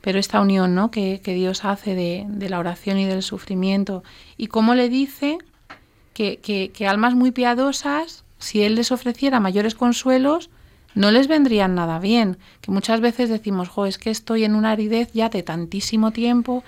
[0.00, 0.90] pero esta unión ¿no?
[0.90, 4.02] que, que Dios hace de, de, la oración y del sufrimiento.
[4.36, 5.38] Y cómo le dice
[6.14, 10.50] que, que, que almas muy piadosas, si Él les ofreciera mayores consuelos,
[10.94, 12.38] no les vendrían nada bien.
[12.60, 16.64] Que muchas veces decimos, jo, es que estoy en una aridez ya de tantísimo tiempo,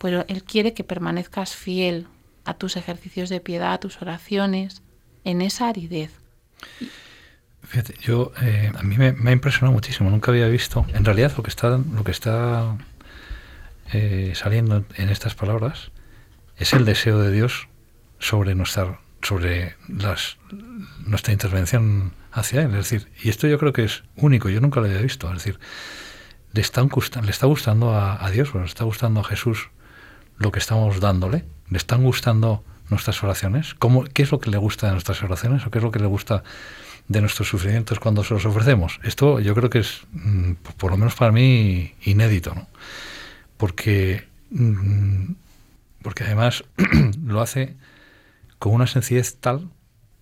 [0.00, 2.06] pero Él quiere que permanezcas fiel
[2.44, 4.82] a tus ejercicios de piedad, a tus oraciones,
[5.24, 6.12] en esa aridez.
[7.62, 10.10] Fíjate, yo eh, a mí me, ha impresionado muchísimo.
[10.10, 12.76] Nunca había visto, en realidad, lo que está, lo que está
[13.92, 15.90] eh, saliendo en estas palabras
[16.56, 17.68] es el deseo de Dios
[18.18, 19.76] sobre nuestra, sobre
[21.04, 22.68] nuestra intervención hacia Él.
[22.74, 24.48] Es decir, y esto yo creo que es único.
[24.48, 25.28] Yo nunca lo había visto.
[25.28, 25.58] Es decir,
[26.52, 26.86] le está,
[27.22, 29.70] le está gustando a, Dios, le está gustando a Jesús
[30.38, 31.44] lo que estamos dándole.
[31.68, 33.74] Le están gustando nuestras oraciones.
[33.74, 35.98] ¿Cómo, ¿Qué es lo que le gusta de nuestras oraciones o qué es lo que
[35.98, 36.42] le gusta
[37.08, 39.00] de nuestros sufrimientos cuando se los ofrecemos.
[39.04, 42.66] Esto yo creo que es, mm, por lo menos para mí, inédito, ¿no?
[43.56, 45.32] Porque, mm,
[46.02, 46.64] porque además
[47.24, 47.76] lo hace
[48.58, 49.70] con una sencillez tal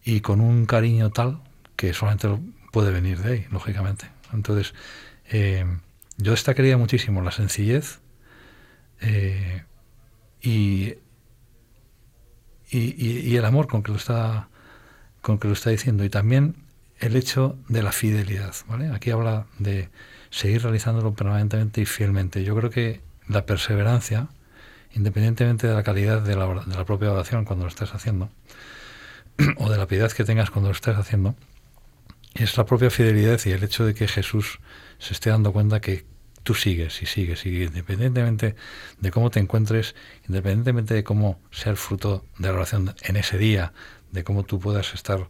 [0.04, 1.40] y con un cariño tal
[1.76, 2.28] que solamente
[2.72, 4.06] puede venir de ahí, lógicamente.
[4.32, 4.74] Entonces,
[5.30, 5.64] eh,
[6.18, 8.00] yo destacaría muchísimo la sencillez
[9.00, 9.64] eh,
[10.42, 10.94] y,
[12.78, 14.48] y, el amor con que lo está
[15.20, 16.56] con que lo está diciendo y también
[16.98, 18.54] el hecho de la fidelidad.
[18.68, 18.90] ¿vale?
[18.90, 19.88] Aquí habla de
[20.30, 22.44] seguir realizándolo permanentemente y fielmente.
[22.44, 24.28] Yo creo que la perseverancia,
[24.92, 28.28] independientemente de la calidad de la, de la propia oración cuando lo estés haciendo,
[29.56, 31.34] o de la piedad que tengas cuando lo estés haciendo,
[32.34, 34.58] es la propia fidelidad y el hecho de que Jesús
[34.98, 36.04] se esté dando cuenta que
[36.44, 38.54] tú sigues y sigues y independientemente
[39.00, 39.96] de cómo te encuentres,
[40.28, 43.72] independientemente de cómo sea el fruto de la oración en ese día,
[44.12, 45.28] de cómo tú puedas estar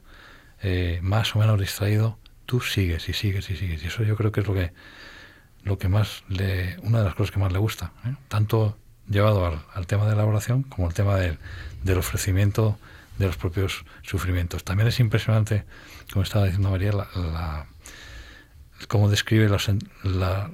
[0.60, 3.82] eh, más o menos distraído, tú sigues y sigues y sigues.
[3.82, 4.72] Y eso yo creo que es lo que,
[5.62, 8.14] lo que más le, una de las cosas que más le gusta, ¿eh?
[8.28, 8.76] tanto
[9.08, 11.38] llevado al, tema de la oración como al tema del,
[11.82, 12.78] del ofrecimiento
[13.18, 14.64] de los propios sufrimientos.
[14.64, 15.64] También es impresionante,
[16.12, 17.66] como estaba diciendo María, la, la
[18.88, 19.48] cómo describe
[20.02, 20.50] la,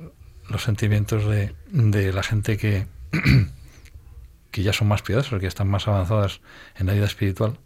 [0.50, 2.86] los sentimientos de, de, la gente que,
[4.50, 6.40] que ya son más piadosas, que están más avanzadas
[6.76, 7.58] en la vida espiritual,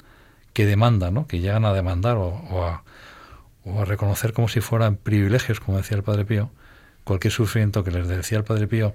[0.53, 1.27] que demandan, ¿no?
[1.27, 2.85] que llegan a demandar o, a,
[3.65, 6.51] a, reconocer como si fueran privilegios, como decía el Padre Pío,
[7.05, 8.95] cualquier sufrimiento que les decía el Padre Pío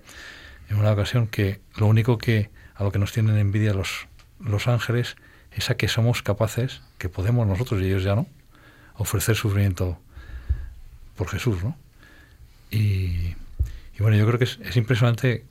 [0.70, 4.08] en una ocasión, que lo único que a lo que nos tienen envidia los,
[4.40, 5.16] los ángeles
[5.52, 8.28] es a que somos capaces, que podemos nosotros y ellos ya no,
[8.98, 10.00] ofrecer sufrimiento
[11.16, 11.76] por Jesús, ¿no?
[12.70, 13.34] Y,
[14.00, 15.46] y bueno, yo creo que es, es, impresionante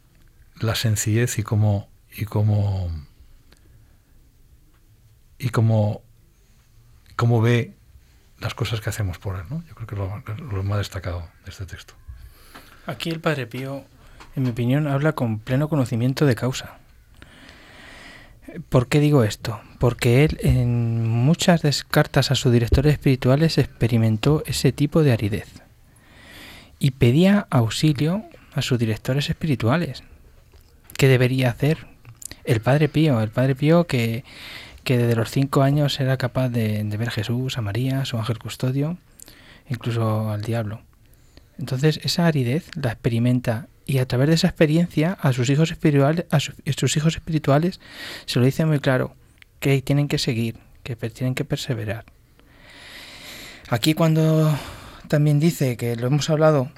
[0.61, 2.91] la sencillez y cómo, y cómo
[5.39, 6.03] y cómo,
[7.17, 7.75] cómo ve
[8.41, 9.45] las cosas que hacemos por él.
[9.49, 9.63] ¿no?
[9.69, 11.95] Yo creo que es lo, lo, más destacado de este texto.
[12.87, 13.85] Aquí el Padre Pío,
[14.35, 16.79] en mi opinión, habla con pleno conocimiento de causa.
[18.71, 19.61] ¿Por qué digo esto?
[19.79, 25.63] Porque él en muchas cartas a sus directores espirituales experimentó ese tipo de aridez
[26.79, 28.25] y pedía auxilio
[28.59, 30.03] a sus directores espirituales.
[30.97, 31.87] ¿Qué debería hacer?
[32.45, 34.25] El Padre Pío, el Padre Pío que
[34.89, 38.17] que desde los cinco años era capaz de, ver a Jesús, a María, a su
[38.17, 38.97] ángel custodio,
[39.69, 40.81] incluso al diablo.
[41.59, 46.25] Entonces esa aridez la experimenta y a través de esa experiencia a sus hijos espirituales,
[46.31, 47.81] a sus hijos espirituales
[48.25, 49.15] se lo dice muy claro
[49.61, 52.07] que tienen que seguir, que tienen que perseverar.
[53.69, 54.59] Aquí cuando
[55.09, 56.73] también dice que lo hemos hablado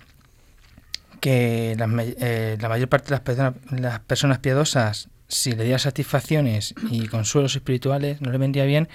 [1.21, 5.79] que la, eh, la mayor parte de las personas, las personas piadosas si le diera
[5.79, 8.89] satisfacciones y consuelos espirituales no le vendría bien,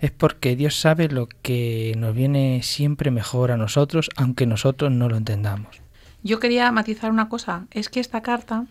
[0.00, 5.08] es porque Dios sabe lo que nos viene siempre mejor a nosotros, aunque nosotros no
[5.08, 5.82] lo entendamos.
[6.22, 8.66] Yo quería matizar una cosa, es que esta carta,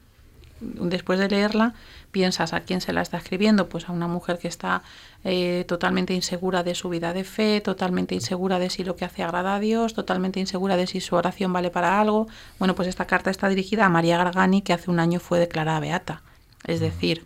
[0.61, 1.73] después de leerla,
[2.11, 4.83] piensas a quién se la está escribiendo, pues a una mujer que está
[5.23, 9.23] eh, totalmente insegura de su vida de fe, totalmente insegura de si lo que hace
[9.23, 12.27] agrada a Dios, totalmente insegura de si su oración vale para algo.
[12.59, 15.79] Bueno, pues esta carta está dirigida a María Gargani, que hace un año fue declarada
[15.79, 16.21] beata.
[16.65, 17.25] Es decir,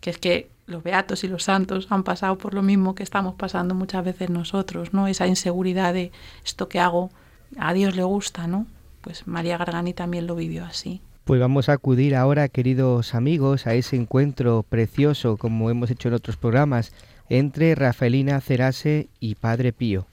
[0.00, 3.34] que es que los beatos y los santos han pasado por lo mismo que estamos
[3.34, 5.06] pasando muchas veces nosotros, ¿no?
[5.06, 6.12] Esa inseguridad de
[6.44, 7.10] esto que hago,
[7.58, 8.66] a Dios le gusta, ¿no?
[9.00, 11.00] Pues María Gargani también lo vivió así.
[11.24, 16.14] Pues vamos a acudir ahora, queridos amigos, a ese encuentro precioso, como hemos hecho en
[16.14, 16.92] otros programas,
[17.28, 20.06] entre Rafaelina Cerase y Padre Pío.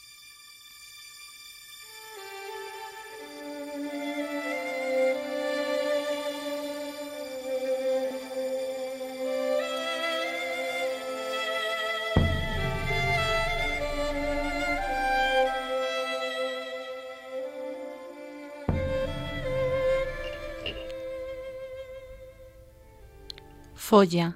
[23.90, 24.36] Folla,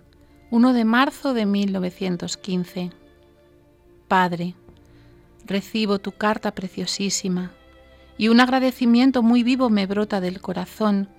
[0.49, 2.91] 1 de marzo de 1915.
[4.07, 4.55] Padre,
[5.45, 7.51] recibo tu carta preciosísima
[8.17, 11.09] y un agradecimiento muy vivo me brota del corazón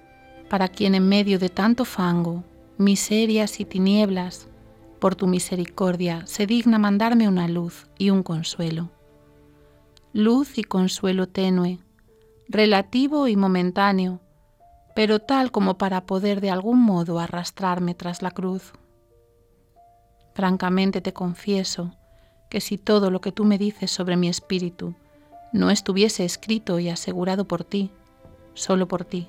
[0.48, 2.42] para quien en medio de tanto fango,
[2.78, 4.48] miserias y tinieblas,
[4.98, 8.88] por tu misericordia se digna mandarme una luz y un consuelo.
[10.14, 11.80] Luz y consuelo tenue,
[12.48, 14.20] relativo y momentáneo,
[14.94, 18.72] pero tal como para poder de algún modo arrastrarme tras la cruz.
[20.34, 21.92] Francamente te confieso
[22.50, 24.94] que si todo lo que tú me dices sobre mi espíritu
[25.52, 27.90] no estuviese escrito y asegurado por ti,
[28.54, 29.28] solo por ti,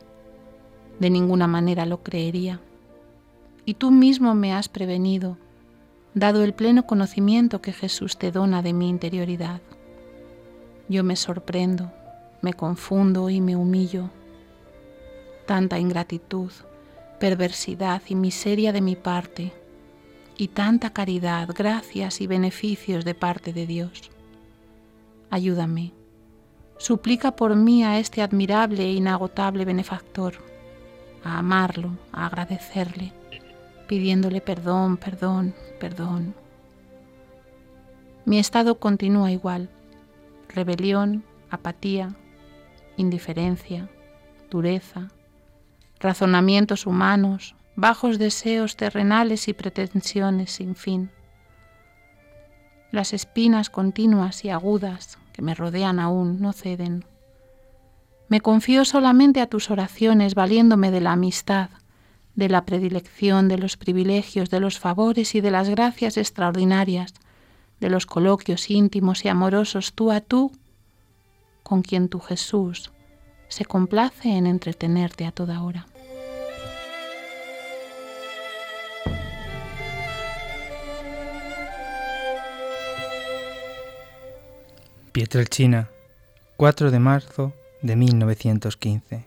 [1.00, 2.60] de ninguna manera lo creería.
[3.66, 5.38] Y tú mismo me has prevenido,
[6.14, 9.62] dado el pleno conocimiento que Jesús te dona de mi interioridad.
[10.90, 11.92] Yo me sorprendo,
[12.42, 14.10] me confundo y me humillo.
[15.46, 16.52] Tanta ingratitud,
[17.20, 19.52] perversidad y miseria de mi parte,
[20.38, 24.10] y tanta caridad, gracias y beneficios de parte de Dios.
[25.30, 25.92] Ayúdame,
[26.78, 30.36] suplica por mí a este admirable e inagotable benefactor,
[31.24, 33.14] a amarlo, a agradecerle,
[33.88, 36.34] pidiéndole perdón, perdón, perdón.
[38.26, 39.70] Mi estado continúa igual,
[40.48, 42.16] rebelión, apatía,
[42.96, 43.90] indiferencia,
[44.50, 45.10] dureza,
[46.04, 51.10] razonamientos humanos, bajos deseos terrenales y pretensiones sin fin.
[52.92, 57.06] Las espinas continuas y agudas que me rodean aún no ceden.
[58.28, 61.70] Me confío solamente a tus oraciones, valiéndome de la amistad,
[62.36, 67.14] de la predilección, de los privilegios, de los favores y de las gracias extraordinarias,
[67.80, 70.52] de los coloquios íntimos y amorosos tú a tú,
[71.64, 72.92] con quien tu Jesús
[73.48, 75.86] se complace en entretenerte a toda hora.
[85.14, 85.92] Pietrelcina,
[86.58, 87.54] 4 de marzo
[87.84, 89.24] de 1915.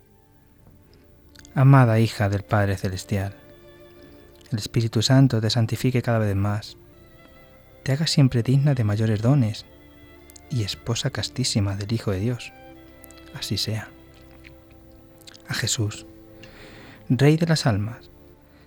[1.55, 3.37] Amada hija del Padre Celestial,
[4.51, 6.77] el Espíritu Santo te santifique cada vez más,
[7.85, 9.65] te haga siempre digna de mayores dones
[10.51, 12.53] y esposa castísima del Hijo de Dios.
[13.39, 13.89] Así sea.
[15.47, 16.05] A Jesús,
[17.09, 18.11] Rey de las almas,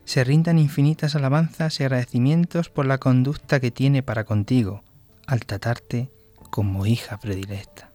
[0.06, 4.86] se rindan infinitas alabanzas y agradecimientos por la conducta que tiene para contigo
[5.28, 6.10] al tratarte
[6.50, 7.90] como hija predilecta.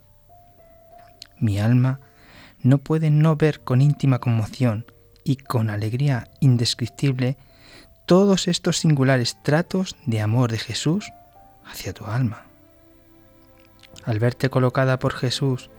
[1.38, 2.00] Mi alma
[2.62, 4.86] no puede no ver con íntima conmoción
[5.24, 7.36] y con alegría indescriptible
[8.07, 11.12] todos estos singulares tratos de amor de Jesús
[11.64, 12.44] hacia tu alma.
[14.05, 15.70] Al verte colocada por Jesús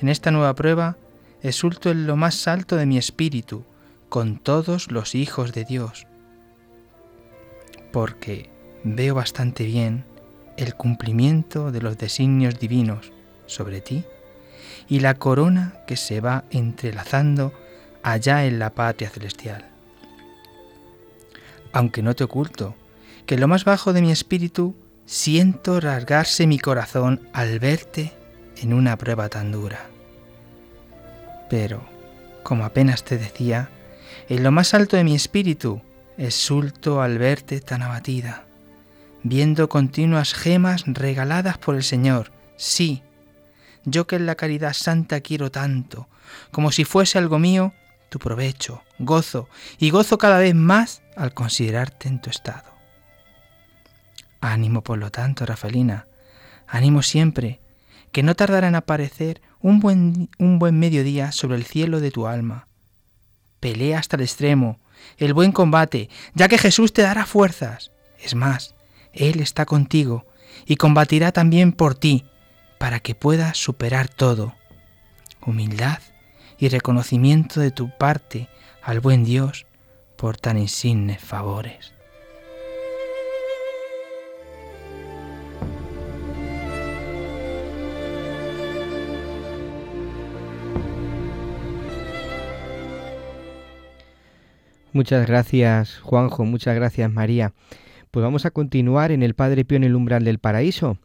[0.00, 0.96] en esta nueva prueba,
[1.42, 3.64] exulto en lo más alto de mi espíritu
[4.08, 6.06] con todos los hijos de Dios,
[7.92, 8.50] porque
[8.84, 10.04] veo bastante bien
[10.56, 13.12] el cumplimiento de los designios divinos
[13.46, 14.04] sobre ti
[14.88, 17.52] y la corona que se va entrelazando
[18.02, 19.64] allá en la patria celestial.
[21.72, 22.74] Aunque no te oculto
[23.26, 24.74] que en lo más bajo de mi espíritu
[25.06, 28.12] siento rasgarse mi corazón al verte
[28.56, 29.86] en una prueba tan dura.
[31.50, 31.82] Pero,
[32.42, 33.70] como apenas te decía,
[34.28, 35.82] en lo más alto de mi espíritu
[36.16, 38.44] exulto al verte tan abatida
[39.24, 42.30] viendo continuas gemas regaladas por el Señor.
[42.56, 43.02] Sí,
[43.84, 46.08] yo que en la caridad santa quiero tanto,
[46.52, 47.72] como si fuese algo mío,
[48.10, 49.48] tu provecho, gozo,
[49.78, 52.72] y gozo cada vez más al considerarte en tu estado.
[54.40, 56.06] Ánimo, por lo tanto, Rafaelina,
[56.68, 57.60] ánimo siempre,
[58.12, 62.26] que no tardará en aparecer un buen, un buen mediodía sobre el cielo de tu
[62.26, 62.68] alma.
[63.58, 64.78] Pelea hasta el extremo,
[65.16, 67.90] el buen combate, ya que Jesús te dará fuerzas.
[68.18, 68.73] Es más,
[69.14, 70.26] él está contigo
[70.66, 72.24] y combatirá también por ti
[72.78, 74.54] para que puedas superar todo.
[75.46, 75.98] Humildad
[76.58, 78.48] y reconocimiento de tu parte
[78.82, 79.66] al buen Dios
[80.16, 81.92] por tan insignes favores.
[94.92, 97.52] Muchas gracias Juanjo, muchas gracias María.
[98.14, 100.98] Pues vamos a continuar en el Padre Pío en el umbral del paraíso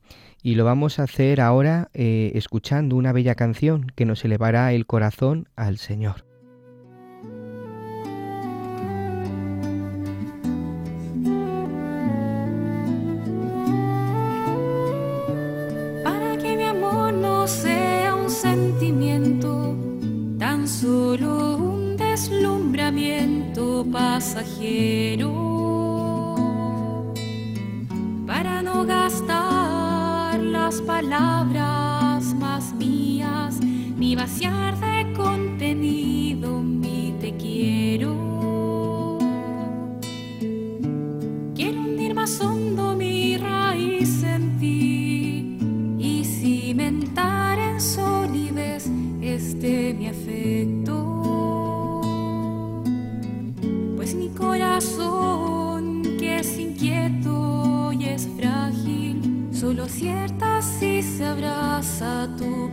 [0.44, 4.86] y lo vamos a hacer ahora eh, escuchando una bella canción que nos elevará el
[4.86, 6.24] corazón al Señor.
[16.04, 19.76] Para que mi amor no sea un sentimiento,
[20.38, 25.49] tan solo un deslumbramiento pasajero
[31.02, 34.76] palabras más mías, ni vaciar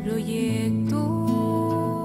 [0.06, 2.04] proyecto.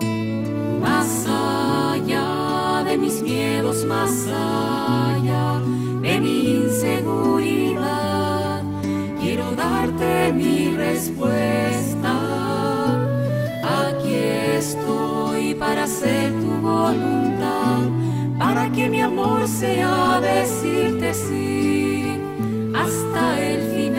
[0.82, 5.62] Más allá de mis miedos, más allá
[6.02, 8.64] de mi inseguridad,
[9.22, 12.14] quiero darte mi respuesta.
[13.64, 14.16] Aquí
[14.58, 17.82] estoy para hacer tu voluntad,
[18.40, 22.20] para que mi amor sea decirte sí
[22.74, 23.91] hasta el final.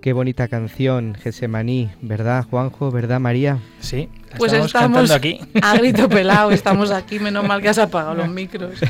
[0.00, 2.90] Qué bonita canción, Gesemaní, ¿verdad, Juanjo?
[2.90, 3.58] ¿Verdad, María?
[3.80, 5.40] Sí, la Pues estamos estamos cantando aquí.
[5.62, 8.80] a grito pelado, estamos aquí, menos mal que has apagado los micros.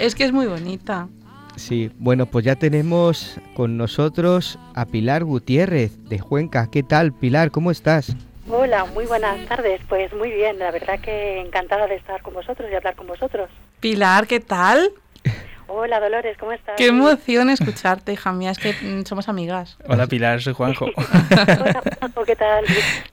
[0.00, 1.06] Es que es muy bonita.
[1.54, 6.68] Sí, bueno, pues ya tenemos con nosotros a Pilar Gutiérrez de Cuenca.
[6.68, 7.52] ¿Qué tal, Pilar?
[7.52, 8.16] ¿Cómo estás?
[8.50, 9.80] Hola, muy buenas tardes.
[9.88, 13.48] Pues muy bien, la verdad que encantada de estar con vosotros y hablar con vosotros.
[13.78, 14.90] Pilar, ¿qué tal?
[15.68, 16.76] Hola Dolores, ¿cómo estás?
[16.76, 19.76] Qué emoción escucharte, hija mía, es que mm, somos amigas.
[19.88, 20.86] Hola Pilar, soy Juanjo.
[21.30, 22.64] Hola, Juanjo, ¿qué tal?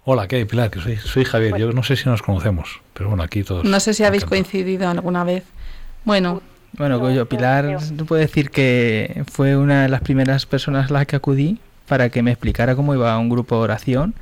[0.06, 0.70] Hola, ¿qué hay, Pilar?
[0.70, 1.58] Que soy, soy Javier.
[1.58, 3.64] Yo no sé si nos conocemos, pero bueno, aquí todos.
[3.64, 5.44] No sé si habéis coincidido alguna vez.
[6.06, 6.42] Bueno,
[6.74, 10.92] Bueno, No, yo, no Pilar, te puedo decir que fue una de las primeras personas
[10.92, 14.14] a las que acudí para que me explicara cómo iba un grupo de oración.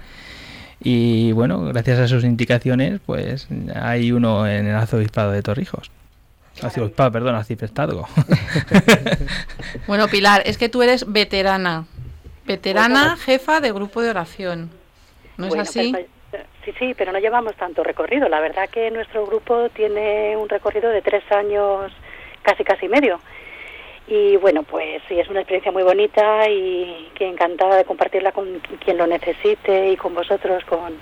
[0.84, 5.92] Y bueno, gracias a sus indicaciones, pues hay uno en el arzobispado de Torrijos.
[6.62, 8.08] Arzobispado, perdón, arciprestazgo.
[9.88, 11.86] bueno, Pilar, es que tú eres veterana.
[12.46, 14.70] Veterana, jefa de grupo de oración.
[15.38, 15.92] ¿No es Bueno, así?
[15.92, 18.28] pues no- sí, sí, pero no llevamos tanto recorrido.
[18.30, 21.92] La verdad que nuestro grupo tiene un recorrido de tres años,
[22.42, 23.20] casi casi medio.
[24.08, 28.60] Y bueno, pues sí, es una experiencia muy bonita y que encantada de compartirla con
[28.84, 30.94] quien lo necesite y con vosotros, con,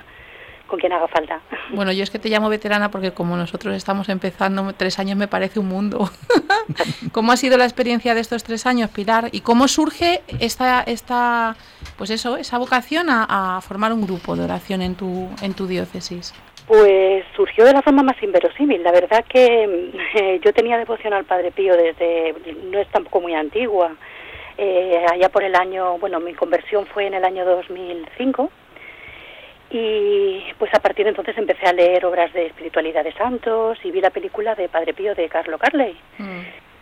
[0.69, 1.41] con quien haga falta.
[1.73, 5.27] Bueno, yo es que te llamo veterana porque como nosotros estamos empezando, tres años me
[5.27, 6.09] parece un mundo.
[7.11, 9.29] ¿Cómo ha sido la experiencia de estos tres años, Pilar?
[9.31, 11.55] ¿Y cómo surge esta, esta
[11.97, 15.67] pues eso, esa vocación a, a formar un grupo de oración en tu, en tu
[15.67, 16.33] diócesis?
[16.67, 18.83] Pues surgió de la forma más inverosímil.
[18.83, 22.35] La verdad que eh, yo tenía devoción al Padre Pío desde,
[22.71, 23.95] no es tampoco muy antigua,
[24.55, 28.51] eh, allá por el año, bueno, mi conversión fue en el año 2005
[29.71, 33.91] y pues a partir de entonces empecé a leer obras de espiritualidad de santos y
[33.91, 35.95] vi la película de Padre Pío de Carlo Carley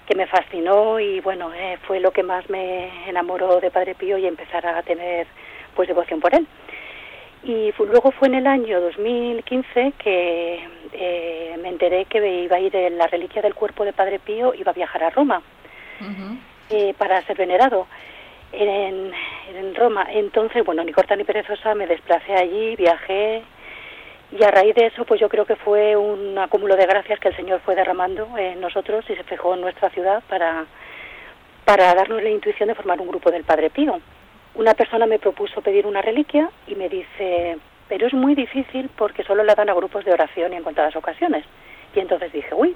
[0.08, 4.18] que me fascinó y bueno, eh, fue lo que más me enamoró de Padre Pío
[4.18, 5.28] y empezar a tener
[5.76, 6.48] pues devoción por él.
[7.44, 12.76] Y luego fue en el año 2015 que eh, me enteré que iba a ir
[12.76, 15.42] en la reliquia del cuerpo de Padre Pío, iba a viajar a Roma
[16.70, 17.88] eh, para ser venerado
[18.52, 19.12] en,
[19.56, 20.08] en Roma.
[20.12, 23.43] Entonces, bueno, ni corta ni perezosa, me desplacé allí, viajé
[24.32, 27.30] y a raíz de eso, pues yo creo que fue un acúmulo de gracias que
[27.30, 30.66] el Señor fue derramando en nosotros y se fijó en nuestra ciudad para,
[31.64, 34.02] para darnos la intuición de formar un grupo del Padre Pío.
[34.56, 39.24] Una persona me propuso pedir una reliquia y me dice, pero es muy difícil porque
[39.24, 41.45] solo la dan a grupos de oración y en contadas ocasiones.
[41.95, 42.76] Y entonces dije, uy,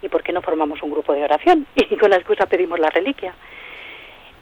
[0.00, 1.66] ¿y por qué no formamos un grupo de oración?
[1.74, 3.34] Y con la excusa pedimos la reliquia.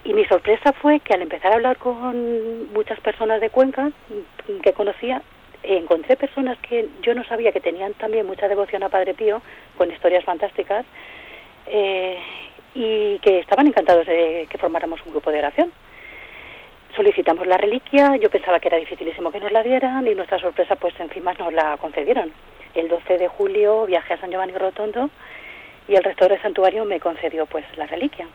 [0.06, 3.90] Y mi sorpresa fue que al empezar a hablar con muchas personas de Cuenca
[4.62, 5.20] que conocía,
[5.64, 9.42] encontré personas que yo no sabía que tenían también mucha devoción a Padre Pío,
[9.76, 10.86] con historias fantásticas,
[11.66, 12.18] eh,
[12.72, 15.72] y que estaban encantados de que formáramos un grupo de oración.
[16.94, 20.76] Solicitamos la reliquia, yo pensaba que era dificilísimo que nos la dieran y nuestra sorpresa
[20.76, 22.30] pues encima nos la concedieron.
[22.76, 25.10] El 12 de julio viajé a San Giovanni Rotondo
[25.88, 28.28] y el rector del santuario me concedió pues la reliquia.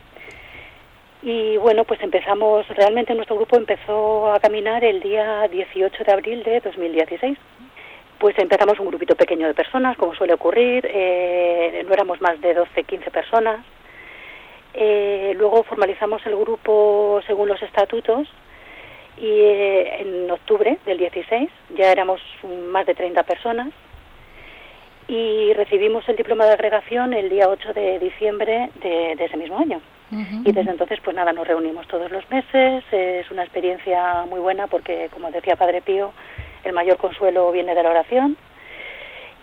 [1.24, 6.44] Y bueno, pues empezamos, realmente nuestro grupo empezó a caminar el día 18 de abril
[6.44, 7.38] de 2016.
[8.18, 12.56] Pues empezamos un grupito pequeño de personas, como suele ocurrir, eh, no éramos más de
[12.56, 13.64] 12, 15 personas.
[14.74, 18.28] Eh, luego formalizamos el grupo según los estatutos
[19.18, 22.22] y eh, en octubre del 16 ya éramos
[22.72, 23.68] más de 30 personas
[25.10, 29.60] y recibimos el diploma de agregación el día 8 de diciembre de, de ese mismo
[29.60, 29.82] año.
[30.12, 32.84] Y desde entonces, pues nada, nos reunimos todos los meses.
[32.92, 36.12] Es una experiencia muy buena porque, como decía Padre Pío,
[36.64, 38.38] el mayor consuelo viene de la oración.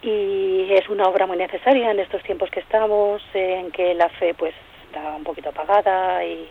[0.02, 4.34] Y es una obra muy necesaria en estos tiempos que estamos, en que la fe
[4.34, 4.54] pues
[4.86, 6.48] está un poquito apagada y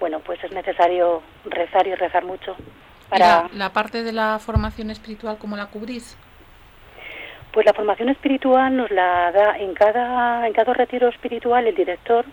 [0.00, 2.56] bueno, pues es necesario rezar y rezar mucho
[3.06, 6.16] ¿Y para la, la parte de la formación espiritual, ¿cómo la cubrís?
[7.52, 12.24] Pues la formación espiritual nos la da en cada, en cada retiro espiritual el director.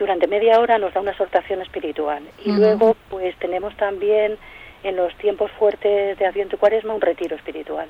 [0.00, 2.22] Durante media hora nos da una exhortación espiritual.
[2.42, 2.58] Y Ujú.
[2.58, 4.38] luego, pues tenemos también
[4.82, 7.86] en los tiempos fuertes de Adviento y Cuaresma un retiro espiritual.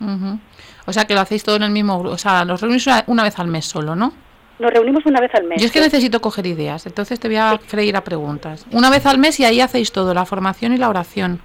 [0.00, 0.38] Ujú.
[0.86, 2.14] O sea, que lo hacéis todo en el mismo grupo.
[2.14, 4.14] O sea, los reunís una, una vez al mes solo, ¿no?
[4.58, 5.60] Nos reunimos una vez al mes.
[5.60, 8.64] Yo es que necesito coger ideas, entonces te voy a freír a preguntas.
[8.72, 11.42] Una vez al mes y ahí hacéis todo, la formación y la oración.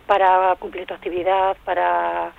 [0.07, 2.31] para cumplir tu actividad, para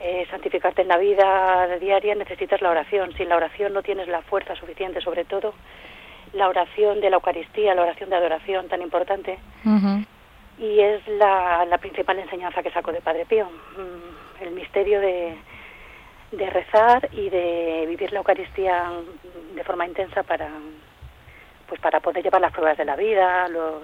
[0.00, 3.12] eh, santificarte en la vida diaria, necesitas la oración.
[3.14, 5.54] Sin la oración no tienes la fuerza suficiente, sobre todo
[6.32, 9.38] la oración de la Eucaristía, la oración de adoración tan importante.
[10.58, 15.36] Y es la, la principal enseñanza que saco de Padre Pío, mm, el misterio de,
[16.32, 18.84] de rezar y de vivir la Eucaristía
[19.54, 20.48] de forma intensa para
[21.68, 23.82] pues para poder llevar las pruebas de la vida, los,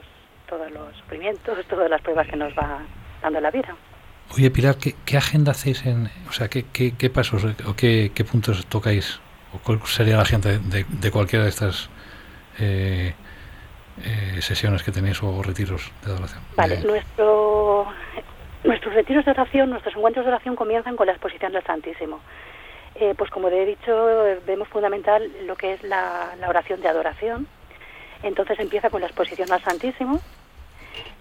[0.49, 2.81] todos los sufrimientos, todas las pruebas que nos va
[3.21, 3.75] dando la vida.
[4.35, 8.13] Oye, Pilar, ¿qué, qué agenda hacéis en, o sea, qué, qué, qué pasos o qué,
[8.15, 9.21] qué puntos tocáis?
[9.55, 11.91] ¿O cuál sería la agenda de, de cualquiera de estas
[12.59, 13.13] eh,
[14.03, 16.41] eh, sesiones que tenéis o retiros de adoración?
[16.57, 17.87] Vale, De- nuestro,
[18.65, 22.21] nuestros retiros de oración, nuestros encuentros de oración comienzan con la exposición del Santísimo.
[22.95, 26.89] Eh, pues como he dicho, eh, vemos fundamental lo que es la, la oración de
[26.89, 27.47] adoración.
[28.23, 30.21] Entonces empieza con la exposición al Santísimo.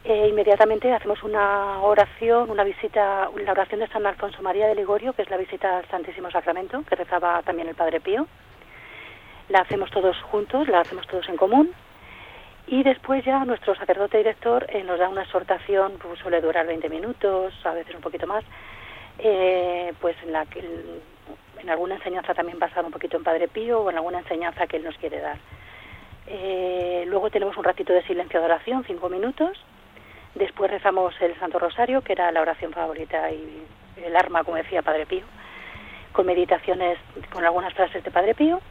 [0.03, 5.13] Eh, inmediatamente hacemos una oración, una visita, la oración de San Alfonso María de Ligorio,
[5.13, 8.25] que es la visita al Santísimo Sacramento, que rezaba también el Padre Pío.
[9.49, 11.71] La hacemos todos juntos, la hacemos todos en común.
[12.65, 16.89] Y después ya nuestro sacerdote director eh, nos da una exhortación, pues suele durar 20
[16.89, 18.43] minutos, a veces un poquito más,
[19.19, 20.47] eh, pues en la
[21.59, 24.77] en alguna enseñanza también basada un poquito en Padre Pío o en alguna enseñanza que
[24.77, 25.37] él nos quiere dar.
[27.05, 29.59] Luego tenemos un ratito de silencio de oración, cinco minutos.
[30.35, 33.63] Después rezamos el Santo Rosario, que era la oración favorita y
[34.03, 35.23] el arma, como decía Padre Pío,
[36.13, 36.97] con meditaciones,
[37.31, 38.61] con algunas frases de Padre Pío.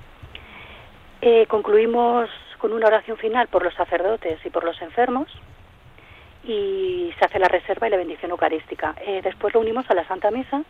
[1.21, 5.29] Eh, concluimos con una oración final por los sacerdotes y por los enfermos
[6.45, 8.95] y se hace la reserva y la bendición eucarística.
[9.07, 10.63] Eh, después lo unimos a la Santa Misa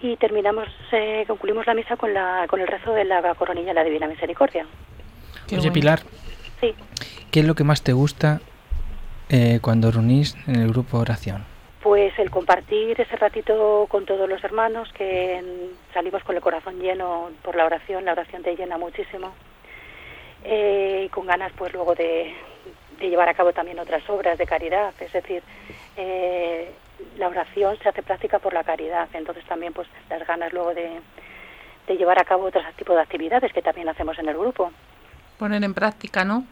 [0.00, 3.74] y terminamos, eh, concluimos la misa con, la, con el rezo de la coronilla de
[3.74, 4.66] la Divina Misericordia.
[5.48, 5.72] Qué Oye, bueno.
[5.72, 6.00] Pilar,
[6.60, 6.74] Sí.
[7.30, 8.40] ¿qué es lo que más te gusta
[9.28, 11.44] eh, cuando reunís en el grupo de oración?
[11.82, 17.30] Pues el compartir ese ratito con todos los hermanos, que salimos con el corazón lleno
[17.42, 19.32] por la oración, la oración te llena muchísimo,
[20.44, 22.34] eh, y con ganas pues luego de,
[22.98, 25.42] de llevar a cabo también otras obras de caridad, es decir,
[25.96, 26.72] eh,
[27.18, 31.00] la oración se hace práctica por la caridad, entonces también pues las ganas luego de,
[31.86, 34.72] de llevar a cabo otros tipos de actividades que también hacemos en el grupo.
[35.38, 36.44] Poner en práctica, ¿no?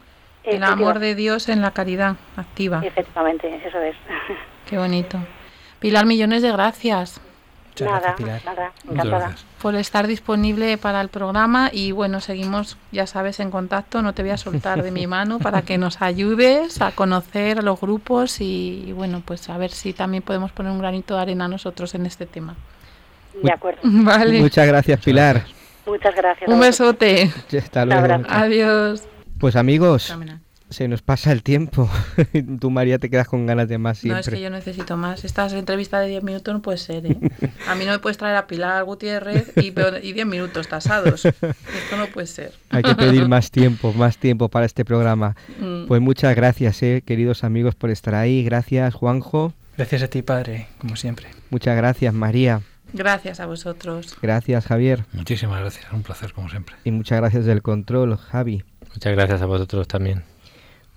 [0.44, 2.82] El amor de Dios en la caridad activa.
[2.84, 3.96] Efectivamente, eso es.
[4.68, 5.18] Qué bonito.
[5.80, 7.20] Pilar, millones de gracias
[7.74, 8.42] Muchas nada, gracias, Pilar.
[8.44, 9.18] nada, encantada.
[9.18, 9.46] gracias.
[9.60, 14.00] por estar disponible para el programa y bueno, seguimos, ya sabes, en contacto.
[14.00, 17.80] No te voy a soltar de mi mano para que nos ayudes a conocer los
[17.80, 21.48] grupos y, y, bueno, pues a ver si también podemos poner un granito de arena
[21.48, 22.54] nosotros en este tema.
[23.42, 23.80] De acuerdo.
[23.84, 24.40] Vale.
[24.40, 25.42] Muchas gracias, Pilar.
[25.84, 26.48] Muchas gracias.
[26.48, 27.32] a Un besote.
[27.58, 28.22] Hasta luego.
[28.28, 29.08] Adiós.
[29.44, 30.10] Pues amigos.
[30.70, 31.90] Se nos pasa el tiempo.
[32.60, 34.14] Tú, María, te quedas con ganas de más siempre.
[34.14, 35.22] No, es que yo necesito más.
[35.22, 37.18] Estas entrevistas de 10 minutos no puede ser, ¿eh?
[37.68, 39.66] A mí no me puedes traer a Pilar Gutiérrez y,
[40.02, 41.26] y 10 minutos tasados.
[41.26, 42.54] Esto no puede ser.
[42.70, 45.36] Hay que pedir más tiempo, más tiempo para este programa.
[45.60, 45.88] Mm.
[45.88, 48.42] Pues muchas gracias, eh, queridos amigos, por estar ahí.
[48.44, 49.52] Gracias, Juanjo.
[49.76, 51.26] Gracias a ti, Padre, como siempre.
[51.50, 52.62] Muchas gracias, María.
[52.94, 54.16] Gracias a vosotros.
[54.22, 55.04] Gracias, Javier.
[55.12, 56.76] Muchísimas gracias, un placer como siempre.
[56.84, 58.62] Y muchas gracias del control, Javi.
[58.94, 60.22] Muchas gracias a vosotros también.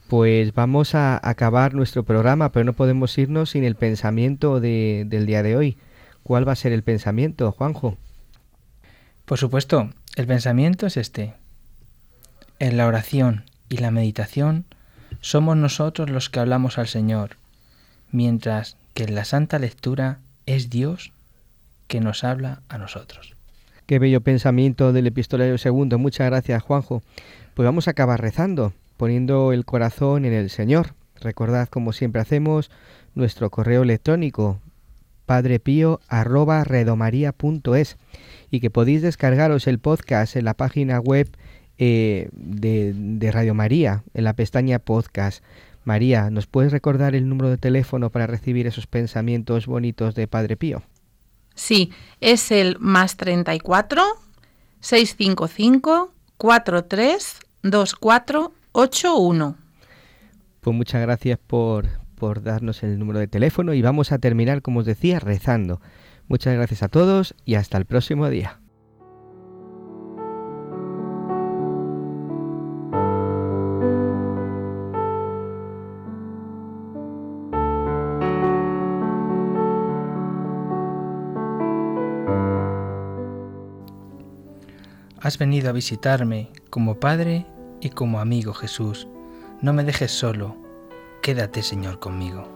[0.08, 5.26] Pues vamos a acabar nuestro programa, pero no podemos irnos sin el pensamiento de- del
[5.26, 5.78] día de hoy.
[6.24, 7.98] ¿Cuál va a ser el pensamiento, Juanjo?
[9.26, 11.34] Por supuesto, el pensamiento es este.
[12.60, 14.66] En la oración y la meditación
[15.20, 17.32] somos nosotros los que hablamos al Señor,
[18.12, 21.12] mientras que en la santa lectura es Dios
[21.88, 23.34] que nos habla a nosotros.
[23.86, 25.98] Qué bello pensamiento del epistolario segundo.
[25.98, 27.04] Muchas gracias, Juanjo.
[27.58, 30.94] Pues vamos a acabar rezando, poniendo el corazón en el Señor.
[31.20, 32.70] Recordad, como siempre hacemos,
[33.16, 34.62] nuestro correo electrónico
[35.26, 37.98] padrepío@redomaria.es
[38.52, 41.36] y que podéis descargaros el podcast en la página web
[41.80, 45.44] eh, de, de Radio María, en la pestaña podcast.
[45.84, 50.58] María, ¿nos puedes recordar el número de teléfono para recibir esos pensamientos bonitos de Padre
[50.58, 50.84] Pío?
[51.56, 51.92] Sí,
[52.22, 54.04] es el más 34
[54.80, 59.56] 655 43 24 81.
[60.62, 64.80] Pues muchas gracias por, por darnos el número de teléfono y vamos a terminar, como
[64.80, 65.82] os decía, rezando.
[66.28, 68.60] Muchas gracias a todos y hasta el próximo día.
[85.28, 87.46] Has venido a visitarme como Padre
[87.82, 89.10] y como amigo Jesús.
[89.62, 90.56] No me dejes solo.
[91.22, 92.48] Quédate, Señor, conmigo.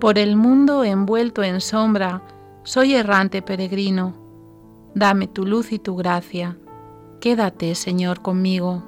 [0.00, 2.22] Por el mundo envuelto en sombra,
[2.64, 4.16] soy errante peregrino.
[4.96, 6.56] Dame tu luz y tu gracia.
[7.20, 8.82] Quédate, Señor, conmigo.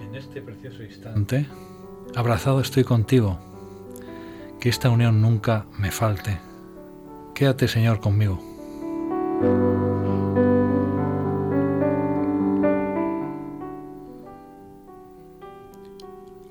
[0.00, 1.46] En este precioso instante,
[2.16, 3.38] abrazado estoy contigo.
[4.60, 6.38] Que esta unión nunca me falte.
[7.34, 8.42] Quédate, Señor, conmigo.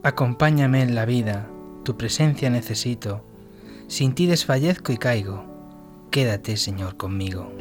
[0.03, 1.47] Acompáñame en la vida,
[1.83, 3.25] tu presencia necesito.
[3.87, 5.43] Sin ti desfallezco y caigo.
[6.11, 7.51] Quédate, Señor, conmigo.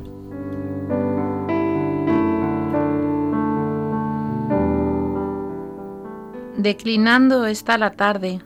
[6.57, 8.41] Declinando está la tarde.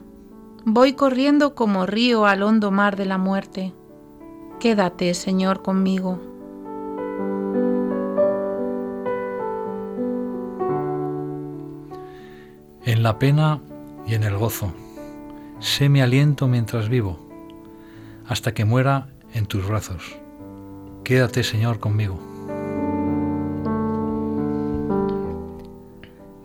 [0.64, 3.72] Voy corriendo como río al hondo mar de la muerte.
[4.58, 6.20] Quédate, Señor, conmigo.
[12.84, 13.60] En la pena
[14.06, 14.72] y en el gozo.
[15.60, 17.18] Sé mi aliento mientras vivo,
[18.26, 20.16] hasta que muera en tus brazos.
[21.04, 22.18] Quédate, Señor, conmigo.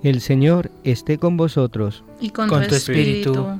[0.03, 3.31] El Señor esté con vosotros Y con, Con tu, tu espíritu.
[3.31, 3.59] espíritu.